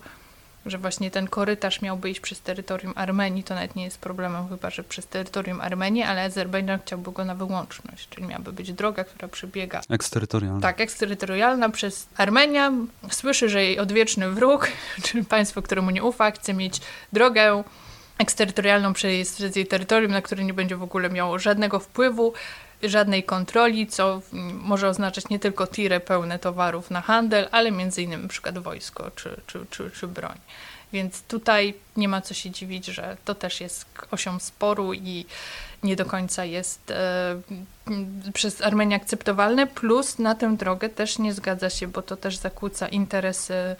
że 0.67 0.79
właśnie 0.79 1.11
ten 1.11 1.29
korytarz 1.29 1.83
miałby 1.83 2.11
iść 2.11 2.21
przez 2.21 2.41
terytorium 2.41 2.93
Armenii, 2.97 3.45
to 3.45 3.55
nawet 3.55 3.77
nie 3.77 3.85
jest 3.85 3.99
problemem, 3.99 4.49
chyba 4.49 4.71
że 4.71 4.85
przez 4.85 5.07
terytorium 5.07 5.61
Armenii, 5.61 6.03
ale 6.03 6.23
Azerbejdżan 6.23 6.79
chciałby 6.85 7.13
go 7.13 7.25
na 7.25 7.35
wyłączność, 7.35 8.09
czyli 8.09 8.27
miałaby 8.27 8.53
być 8.53 8.73
droga, 8.73 9.05
która 9.05 9.29
przebiega. 9.29 9.81
Eksterytorialna. 9.91 10.61
Tak, 10.61 10.81
eksterytorialna 10.81 11.69
przez 11.69 12.07
Armenia. 12.17 12.73
Słyszy, 13.11 13.49
że 13.49 13.65
jej 13.65 13.79
odwieczny 13.79 14.31
wróg, 14.31 14.69
czyli 15.05 15.25
państwo, 15.25 15.63
któremu 15.63 15.91
nie 15.91 16.05
ufa, 16.05 16.31
chce 16.31 16.55
mieć 16.55 16.81
drogę 17.13 17.63
eksterytorialną 18.21 18.93
przez 18.93 19.57
jej 19.57 19.67
terytorium, 19.67 20.13
na 20.13 20.23
które 20.23 20.45
nie 20.45 20.55
będzie 20.55 20.77
w 20.77 20.83
ogóle 20.83 21.11
miało 21.11 21.39
żadnego 21.39 21.81
wpływu 21.81 22.33
żadnej 22.83 23.23
kontroli, 23.23 23.87
co 23.87 24.23
może 24.53 24.89
oznaczać 24.89 25.29
nie 25.29 25.39
tylko 25.39 25.67
tiry 25.67 26.01
pełne 26.01 26.39
towarów 26.39 26.91
na 26.91 27.01
handel, 27.01 27.49
ale 27.51 27.71
między 27.71 28.03
innymi 28.03 28.29
przykład 28.29 28.59
wojsko 28.59 29.11
czy, 29.17 29.41
czy, 29.47 29.67
czy, 29.71 29.91
czy 29.91 30.07
broń. 30.09 30.39
Więc 30.93 31.23
tutaj 31.23 31.75
nie 31.97 32.09
ma 32.09 32.21
co 32.21 32.35
się 32.35 32.51
dziwić, 32.51 32.87
że 32.87 33.17
to 33.25 33.35
też 33.35 33.61
jest 33.61 33.85
osią 34.11 34.39
sporu 34.39 34.95
i 34.95 35.27
nie 35.83 35.97
do 35.97 36.07
końca 36.07 36.45
jest 36.45 36.91
e, 36.91 37.41
przez 38.35 38.63
Armenię 38.63 38.97
akceptowalne, 38.97 39.67
plus 39.67 40.19
na 40.19 40.35
tę 40.35 40.57
drogę 40.57 40.89
też 40.89 41.19
nie 41.19 41.33
zgadza 41.33 41.71
się, 41.71 41.87
bo 41.87 42.03
to 42.03 42.17
też 42.17 42.37
zakłóca 42.37 42.89
interesy 42.89 43.77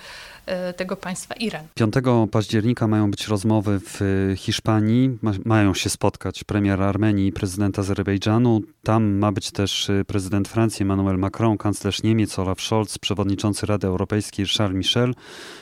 tego 0.77 0.97
państwa 0.97 1.35
Iran. 1.35 1.65
5 1.75 1.95
października 2.31 2.87
mają 2.87 3.11
być 3.11 3.29
rozmowy 3.29 3.81
w 3.85 4.01
Hiszpanii, 4.37 5.19
mają 5.45 5.75
się 5.75 5.91
spotkać 5.91 6.45
premier 6.45 6.83
Armenii 6.83 7.27
i 7.27 7.33
prezydent 7.33 7.79
Azerbejdżanu. 7.79 8.61
Tam 8.83 9.05
ma 9.05 9.33
być 9.33 9.51
też 9.51 9.91
e, 9.91 10.05
prezydent 10.05 10.49
Francji 10.49 10.83
Emmanuel 10.83 11.19
Macron, 11.19 11.59
kanclerz 11.59 12.03
Niemiec 12.03 12.39
Olaf 12.39 12.61
Scholz, 12.61 12.99
przewodniczący 12.99 13.67
Rady 13.67 13.87
Europejskiej 13.87 14.47
Charles 14.47 14.77
Michel. 14.77 15.15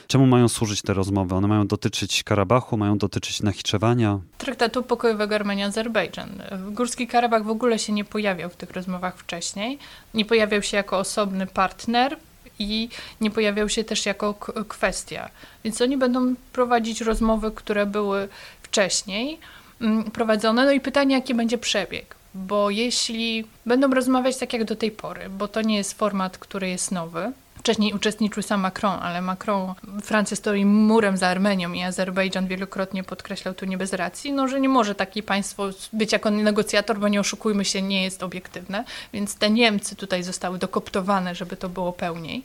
Czemu 0.07 0.27
mają 0.27 0.49
służyć 0.49 0.83
te 0.83 0.95
rozmowy? 0.95 1.35
One 1.35 1.49
mają 1.49 1.67
dotyczyć 1.67 2.23
Karabachu, 2.23 2.77
mają 2.77 2.99
dotyczyć 2.99 3.43
Nachiczewania? 3.43 4.21
Traktatu 4.39 4.83
pokojowego 4.83 5.35
Armenia-Azerbejdżan. 5.35 6.29
Górski 6.73 7.07
Karabach 7.07 7.45
w 7.45 7.51
ogóle 7.51 7.79
się 7.79 7.93
nie 7.93 8.05
pojawiał 8.05 8.51
w 8.51 8.57
tych 8.57 8.71
rozmowach 8.71 9.19
wcześniej. 9.19 9.79
Nie 10.15 10.25
pojawiał 10.25 10.63
się 10.63 10.77
jako 10.77 10.99
osobny 10.99 11.47
partner 11.47 12.17
i 12.59 12.89
nie 13.21 13.31
pojawiał 13.31 13.69
się 13.69 13.85
też 13.85 14.07
jako 14.07 14.35
kwestia. 14.69 15.31
Więc 15.65 15.81
oni 15.81 15.97
będą 15.97 16.35
prowadzić 16.53 17.01
rozmowy, 17.01 17.51
które 17.51 17.87
były 17.87 18.29
wcześniej 18.63 19.39
mm, 19.81 20.05
prowadzone. 20.05 20.65
No 20.65 20.73
i 20.73 20.81
pytanie, 20.81 21.15
jaki 21.15 21.35
będzie 21.35 21.59
przebieg. 21.59 22.15
Bo 22.35 22.71
jeśli 22.71 23.45
będą 23.67 23.95
rozmawiać 23.95 24.37
tak 24.37 24.53
jak 24.53 24.65
do 24.65 24.77
tej 24.77 24.91
pory, 24.91 25.29
bo 25.31 25.49
to 25.49 25.63
nie 25.63 25.77
jest 25.77 25.99
format, 25.99 26.39
który 26.39 26.69
jest 26.69 26.93
nowy, 26.93 27.33
Wcześniej 27.59 27.93
uczestniczył 27.93 28.43
sam 28.43 28.61
Macron, 28.61 28.99
ale 29.03 29.23
Macron, 29.23 29.75
Francja 30.03 30.37
stoi 30.37 30.65
murem 30.65 31.17
za 31.17 31.29
Armenią 31.29 31.73
i 31.73 31.83
Azerbejdżan 31.83 32.47
wielokrotnie 32.47 33.05
podkreślał 33.05 33.55
tu 33.55 33.67
nie 33.67 33.79
bez 33.79 33.93
racji, 33.93 34.33
no, 34.33 34.49
że 34.49 34.61
nie 34.61 34.69
może 34.69 34.95
takie 34.95 35.23
państwo 35.23 35.71
być 35.93 36.13
jako 36.13 36.31
negocjator, 36.31 36.99
bo 36.99 37.09
nie 37.09 37.21
oszukujmy 37.21 37.65
się, 37.65 37.83
nie 37.83 38.05
jest 38.05 38.23
obiektywne. 38.23 38.85
Więc 39.13 39.35
te 39.35 39.51
Niemcy 39.51 39.97
tutaj 39.97 40.23
zostały 40.23 40.59
dokoptowane, 40.59 41.35
żeby 41.35 41.57
to 41.57 41.69
było 41.69 41.93
pełniej. 41.93 42.43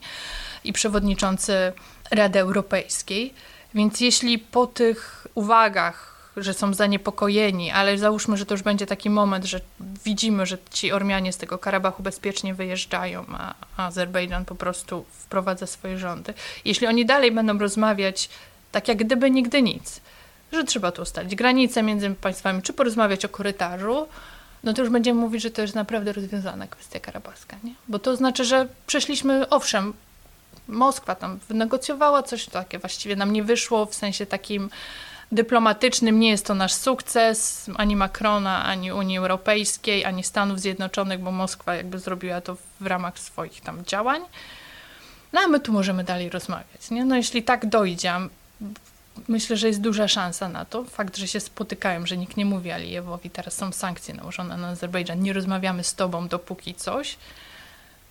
I 0.64 0.72
przewodniczący 0.72 1.72
Rady 2.10 2.38
Europejskiej. 2.38 3.34
Więc 3.74 4.00
jeśli 4.00 4.38
po 4.38 4.66
tych 4.66 5.26
uwagach 5.34 6.13
że 6.36 6.54
są 6.54 6.74
zaniepokojeni, 6.74 7.70
ale 7.70 7.98
załóżmy, 7.98 8.36
że 8.36 8.46
to 8.46 8.54
już 8.54 8.62
będzie 8.62 8.86
taki 8.86 9.10
moment, 9.10 9.44
że 9.44 9.60
widzimy, 10.04 10.46
że 10.46 10.58
ci 10.70 10.92
Ormianie 10.92 11.32
z 11.32 11.36
tego 11.36 11.58
Karabachu 11.58 12.02
bezpiecznie 12.02 12.54
wyjeżdżają, 12.54 13.24
a 13.32 13.54
Azerbejdżan 13.76 14.44
po 14.44 14.54
prostu 14.54 15.04
wprowadza 15.10 15.66
swoje 15.66 15.98
rządy. 15.98 16.34
Jeśli 16.64 16.86
oni 16.86 17.06
dalej 17.06 17.32
będą 17.32 17.58
rozmawiać 17.58 18.28
tak 18.72 18.88
jak 18.88 18.98
gdyby 18.98 19.30
nigdy 19.30 19.62
nic, 19.62 20.00
że 20.52 20.64
trzeba 20.64 20.92
tu 20.92 21.02
ustalić 21.02 21.34
granice 21.34 21.82
między 21.82 22.10
państwami, 22.10 22.62
czy 22.62 22.72
porozmawiać 22.72 23.24
o 23.24 23.28
korytarzu, 23.28 24.08
no 24.64 24.72
to 24.72 24.82
już 24.82 24.90
będziemy 24.90 25.20
mówić, 25.20 25.42
że 25.42 25.50
to 25.50 25.62
jest 25.62 25.74
naprawdę 25.74 26.12
rozwiązana 26.12 26.66
kwestia 26.66 27.00
karabaska, 27.00 27.56
nie? 27.64 27.74
Bo 27.88 27.98
to 27.98 28.16
znaczy, 28.16 28.44
że 28.44 28.68
przeszliśmy, 28.86 29.48
owszem, 29.48 29.92
Moskwa 30.68 31.14
tam 31.14 31.38
wynegocjowała 31.48 32.22
coś 32.22 32.46
takie, 32.46 32.78
właściwie 32.78 33.16
nam 33.16 33.32
nie 33.32 33.44
wyszło 33.44 33.86
w 33.86 33.94
sensie 33.94 34.26
takim 34.26 34.70
dyplomatycznym 35.34 36.20
nie 36.20 36.30
jest 36.30 36.46
to 36.46 36.54
nasz 36.54 36.72
sukces, 36.72 37.70
ani 37.76 37.96
Macrona, 37.96 38.64
ani 38.64 38.92
Unii 38.92 39.18
Europejskiej, 39.18 40.04
ani 40.04 40.24
Stanów 40.24 40.60
Zjednoczonych, 40.60 41.20
bo 41.20 41.32
Moskwa 41.32 41.74
jakby 41.74 41.98
zrobiła 41.98 42.40
to 42.40 42.56
w 42.80 42.86
ramach 42.86 43.18
swoich 43.18 43.60
tam 43.60 43.84
działań. 43.84 44.22
No 45.32 45.40
a 45.40 45.48
my 45.48 45.60
tu 45.60 45.72
możemy 45.72 46.04
dalej 46.04 46.30
rozmawiać. 46.30 46.90
Nie? 46.90 47.04
No 47.04 47.16
jeśli 47.16 47.42
tak 47.42 47.66
dojdzie, 47.66 48.12
myślę, 49.28 49.56
że 49.56 49.68
jest 49.68 49.80
duża 49.80 50.08
szansa 50.08 50.48
na 50.48 50.64
to. 50.64 50.84
Fakt, 50.84 51.16
że 51.16 51.28
się 51.28 51.40
spotykają, 51.40 52.06
że 52.06 52.16
nikt 52.16 52.36
nie 52.36 52.44
mówi 52.44 52.70
Alijewowi, 52.70 53.30
teraz 53.30 53.54
są 53.54 53.72
sankcje 53.72 54.14
nałożone 54.14 54.56
na 54.56 54.68
Azerbejdżan, 54.68 55.20
nie 55.20 55.32
rozmawiamy 55.32 55.84
z 55.84 55.94
tobą 55.94 56.28
dopóki 56.28 56.74
coś, 56.74 57.16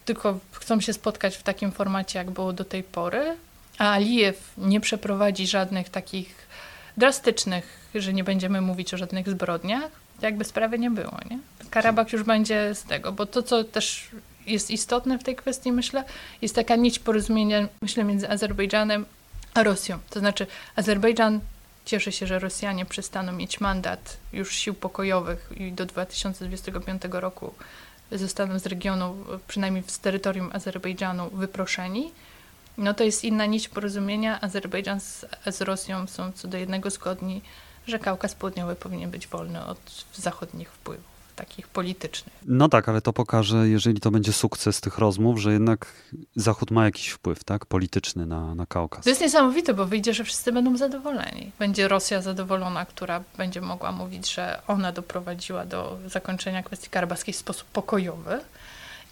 tylko 0.05 0.39
chcą 0.51 0.81
się 0.81 0.93
spotkać 0.93 1.37
w 1.37 1.43
takim 1.43 1.71
formacie, 1.71 2.19
jak 2.19 2.31
było 2.31 2.53
do 2.53 2.65
tej 2.65 2.83
pory, 2.83 3.37
a 3.77 3.91
Alijew 3.91 4.53
nie 4.57 4.79
przeprowadzi 4.79 5.47
żadnych 5.47 5.89
takich 5.89 6.47
drastycznych, 6.97 7.89
że 7.95 8.13
nie 8.13 8.23
będziemy 8.23 8.61
mówić 8.61 8.93
o 8.93 8.97
żadnych 8.97 9.29
zbrodniach, 9.29 9.91
jakby 10.21 10.43
sprawy 10.43 10.79
nie 10.79 10.91
było. 10.91 11.17
Nie? 11.29 11.39
Karabach 11.69 12.13
już 12.13 12.23
będzie 12.23 12.75
z 12.75 12.83
tego, 12.83 13.11
bo 13.11 13.25
to, 13.25 13.43
co 13.43 13.63
też 13.63 14.09
jest 14.45 14.71
istotne 14.71 15.19
w 15.19 15.23
tej 15.23 15.35
kwestii, 15.35 15.71
myślę, 15.71 16.03
jest 16.41 16.55
taka 16.55 16.75
nić 16.75 16.99
porozumienia, 16.99 17.67
myślę, 17.81 18.03
między 18.03 18.29
Azerbejdżanem 18.29 19.05
a 19.53 19.63
Rosją. 19.63 19.99
To 20.09 20.19
znaczy, 20.19 20.47
Azerbejdżan 20.75 21.39
cieszy 21.85 22.11
się, 22.11 22.27
że 22.27 22.39
Rosjanie 22.39 22.85
przestaną 22.85 23.31
mieć 23.31 23.59
mandat 23.59 24.17
już 24.33 24.55
sił 24.55 24.73
pokojowych 24.73 25.49
i 25.57 25.71
do 25.71 25.85
2025 25.85 27.01
roku 27.11 27.53
zostaną 28.11 28.59
z 28.59 28.65
regionu, 28.65 29.15
przynajmniej 29.47 29.83
z 29.87 29.99
terytorium 29.99 30.49
Azerbejdżanu, 30.53 31.29
wyproszeni 31.29 32.11
no 32.77 32.93
to 32.93 33.03
jest 33.03 33.23
inna 33.23 33.45
nić 33.45 33.69
porozumienia. 33.69 34.41
Azerbejdżan 34.41 34.99
z, 34.99 35.25
z 35.51 35.61
Rosją 35.61 36.07
są 36.07 36.31
co 36.31 36.47
do 36.47 36.57
jednego 36.57 36.89
zgodni, 36.89 37.41
że 37.87 37.99
Kaukaz 37.99 38.35
Południowy 38.35 38.75
powinien 38.75 39.11
być 39.11 39.27
wolny 39.27 39.65
od 39.65 40.05
zachodnich 40.13 40.69
wpływów 40.69 41.13
takich 41.35 41.67
politycznych. 41.67 42.35
No 42.45 42.69
tak, 42.69 42.89
ale 42.89 43.01
to 43.01 43.13
pokaże, 43.13 43.69
jeżeli 43.69 43.99
to 43.99 44.11
będzie 44.11 44.33
sukces 44.33 44.81
tych 44.81 44.97
rozmów, 44.97 45.39
że 45.39 45.53
jednak 45.53 45.85
Zachód 46.35 46.71
ma 46.71 46.85
jakiś 46.85 47.09
wpływ 47.09 47.43
tak, 47.43 47.65
polityczny 47.65 48.25
na, 48.25 48.55
na 48.55 48.65
Kaukaz. 48.65 49.03
To 49.03 49.09
jest 49.09 49.21
niesamowite, 49.21 49.73
bo 49.73 49.85
wyjdzie, 49.85 50.13
że 50.13 50.23
wszyscy 50.23 50.51
będą 50.51 50.77
zadowoleni. 50.77 51.51
Będzie 51.59 51.87
Rosja 51.87 52.21
zadowolona, 52.21 52.85
która 52.85 53.23
będzie 53.37 53.61
mogła 53.61 53.91
mówić, 53.91 54.33
że 54.33 54.61
ona 54.67 54.91
doprowadziła 54.91 55.65
do 55.65 55.97
zakończenia 56.07 56.63
kwestii 56.63 56.89
karabaskiej 56.89 57.33
w 57.33 57.37
sposób 57.37 57.67
pokojowy. 57.67 58.39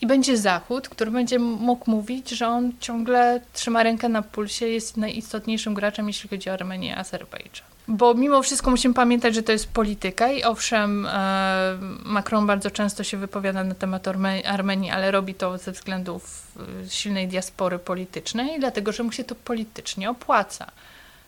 I 0.02 0.08
będzie 0.08 0.38
Zachód, 0.38 0.90
który 0.90 1.12
będzie 1.12 1.40
mógł 1.40 1.92
mówić, 1.92 2.30
że 2.30 2.48
on 2.48 2.72
ciągle 2.80 3.42
trzyma 3.54 3.84
rękę 3.84 4.10
na 4.10 4.22
pulsie, 4.22 4.68
jest 4.68 4.98
najistotniejszym 4.98 5.74
graczem, 5.74 6.08
jeśli 6.08 6.30
chodzi 6.30 6.50
o 6.50 6.54
Armenię 6.54 6.90
i 6.90 6.94
Azerbejdżan. 6.94 7.68
Bo 7.88 8.14
mimo 8.14 8.44
wszystko 8.44 8.72
musimy 8.72 8.94
pamiętać, 8.94 9.36
że 9.36 9.44
to 9.44 9.52
jest 9.52 9.72
polityka 9.72 10.32
i 10.32 10.44
owszem, 10.44 11.06
e, 11.06 11.78
Macron 12.04 12.48
bardzo 12.48 12.72
często 12.72 13.04
się 13.04 13.18
wypowiada 13.18 13.64
na 13.64 13.76
temat 13.76 14.08
Armenii, 14.46 14.92
ale 14.92 15.12
robi 15.12 15.34
to 15.34 15.58
ze 15.58 15.72
względów 15.72 16.48
e, 16.86 16.90
silnej 16.90 17.28
diaspory 17.28 17.80
politycznej, 17.80 18.60
dlatego 18.60 18.92
że 18.92 19.04
mu 19.04 19.12
się 19.12 19.24
to 19.24 19.36
politycznie 19.36 20.10
opłaca. 20.10 20.72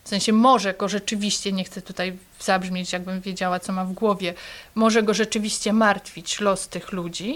W 0.04 0.10
sensie 0.10 0.34
może 0.34 0.74
go 0.74 0.90
rzeczywiście, 0.90 1.52
nie 1.52 1.64
chcę 1.64 1.82
tutaj 1.82 2.18
zabrzmieć, 2.40 2.94
jakbym 2.94 3.22
wiedziała, 3.22 3.60
co 3.60 3.74
ma 3.74 3.86
w 3.86 3.94
głowie, 3.94 4.34
może 4.76 5.04
go 5.04 5.14
rzeczywiście 5.14 5.74
martwić 5.74 6.40
los 6.40 6.68
tych 6.68 6.92
ludzi, 6.92 7.36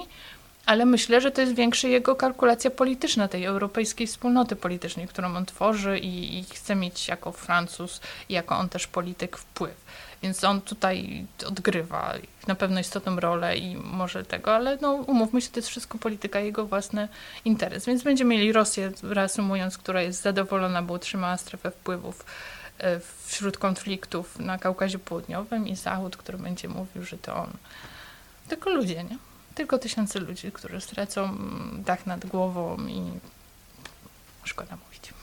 ale 0.67 0.85
myślę, 0.85 1.21
że 1.21 1.31
to 1.31 1.41
jest 1.41 1.55
większa 1.55 1.87
jego 1.87 2.15
kalkulacja 2.15 2.71
polityczna, 2.71 3.27
tej 3.27 3.45
europejskiej 3.45 4.07
wspólnoty 4.07 4.55
politycznej, 4.55 5.07
którą 5.07 5.35
on 5.35 5.45
tworzy 5.45 5.99
i, 5.99 6.39
i 6.39 6.43
chce 6.43 6.75
mieć 6.75 7.07
jako 7.07 7.31
Francuz 7.31 8.01
i 8.29 8.33
jako 8.33 8.57
on 8.57 8.69
też 8.69 8.87
polityk 8.87 9.37
wpływ. 9.37 9.85
Więc 10.23 10.43
on 10.43 10.61
tutaj 10.61 11.25
odgrywa 11.47 12.13
na 12.47 12.55
pewno 12.55 12.79
istotną 12.79 13.19
rolę 13.19 13.57
i 13.57 13.75
może 13.75 14.23
tego, 14.23 14.55
ale 14.55 14.77
no, 14.81 14.93
umówmy 14.93 15.41
się, 15.41 15.49
to 15.49 15.59
jest 15.59 15.69
wszystko 15.69 15.97
polityka, 15.97 16.39
jego 16.39 16.65
własny 16.65 17.07
interes. 17.45 17.85
Więc 17.85 18.03
będziemy 18.03 18.35
mieli 18.35 18.51
Rosję, 18.51 18.91
reasumując, 19.03 19.77
która 19.77 20.01
jest 20.01 20.21
zadowolona, 20.21 20.81
bo 20.81 20.93
utrzymała 20.93 21.37
strefę 21.37 21.71
wpływów 21.71 22.25
e, 22.77 22.99
wśród 23.25 23.57
konfliktów 23.57 24.39
na 24.39 24.57
Kaukazie 24.57 24.99
Południowym 24.99 25.67
i 25.67 25.75
Zachód, 25.75 26.17
który 26.17 26.37
będzie 26.37 26.67
mówił, 26.67 27.03
że 27.03 27.17
to 27.17 27.35
on. 27.35 27.49
Tylko 28.47 28.69
ludzie, 28.69 29.03
nie? 29.03 29.17
Tylko 29.57 29.77
tysiące 29.77 30.19
ludzi, 30.19 30.51
którzy 30.51 30.81
stracą 30.81 31.37
dach 31.85 32.05
nad 32.05 32.25
głową 32.25 32.77
i 32.87 33.01
szkoda 34.43 34.77
mówić. 34.85 35.13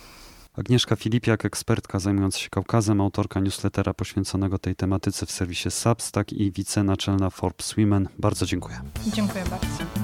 Agnieszka 0.58 0.96
Filipiak, 0.96 1.44
ekspertka 1.44 1.98
zajmująca 1.98 2.38
się 2.38 2.50
Kaukazem, 2.50 3.00
autorka 3.00 3.40
newslettera 3.40 3.94
poświęconego 3.94 4.58
tej 4.58 4.76
tematyce 4.76 5.26
w 5.26 5.30
serwisie 5.30 5.70
Substack 5.70 6.32
i 6.32 6.52
wicenaczelna 6.52 7.30
Forbes 7.30 7.74
Women. 7.78 8.08
Bardzo 8.18 8.46
dziękuję. 8.46 8.80
Dziękuję 9.14 9.44
bardzo. 9.44 10.03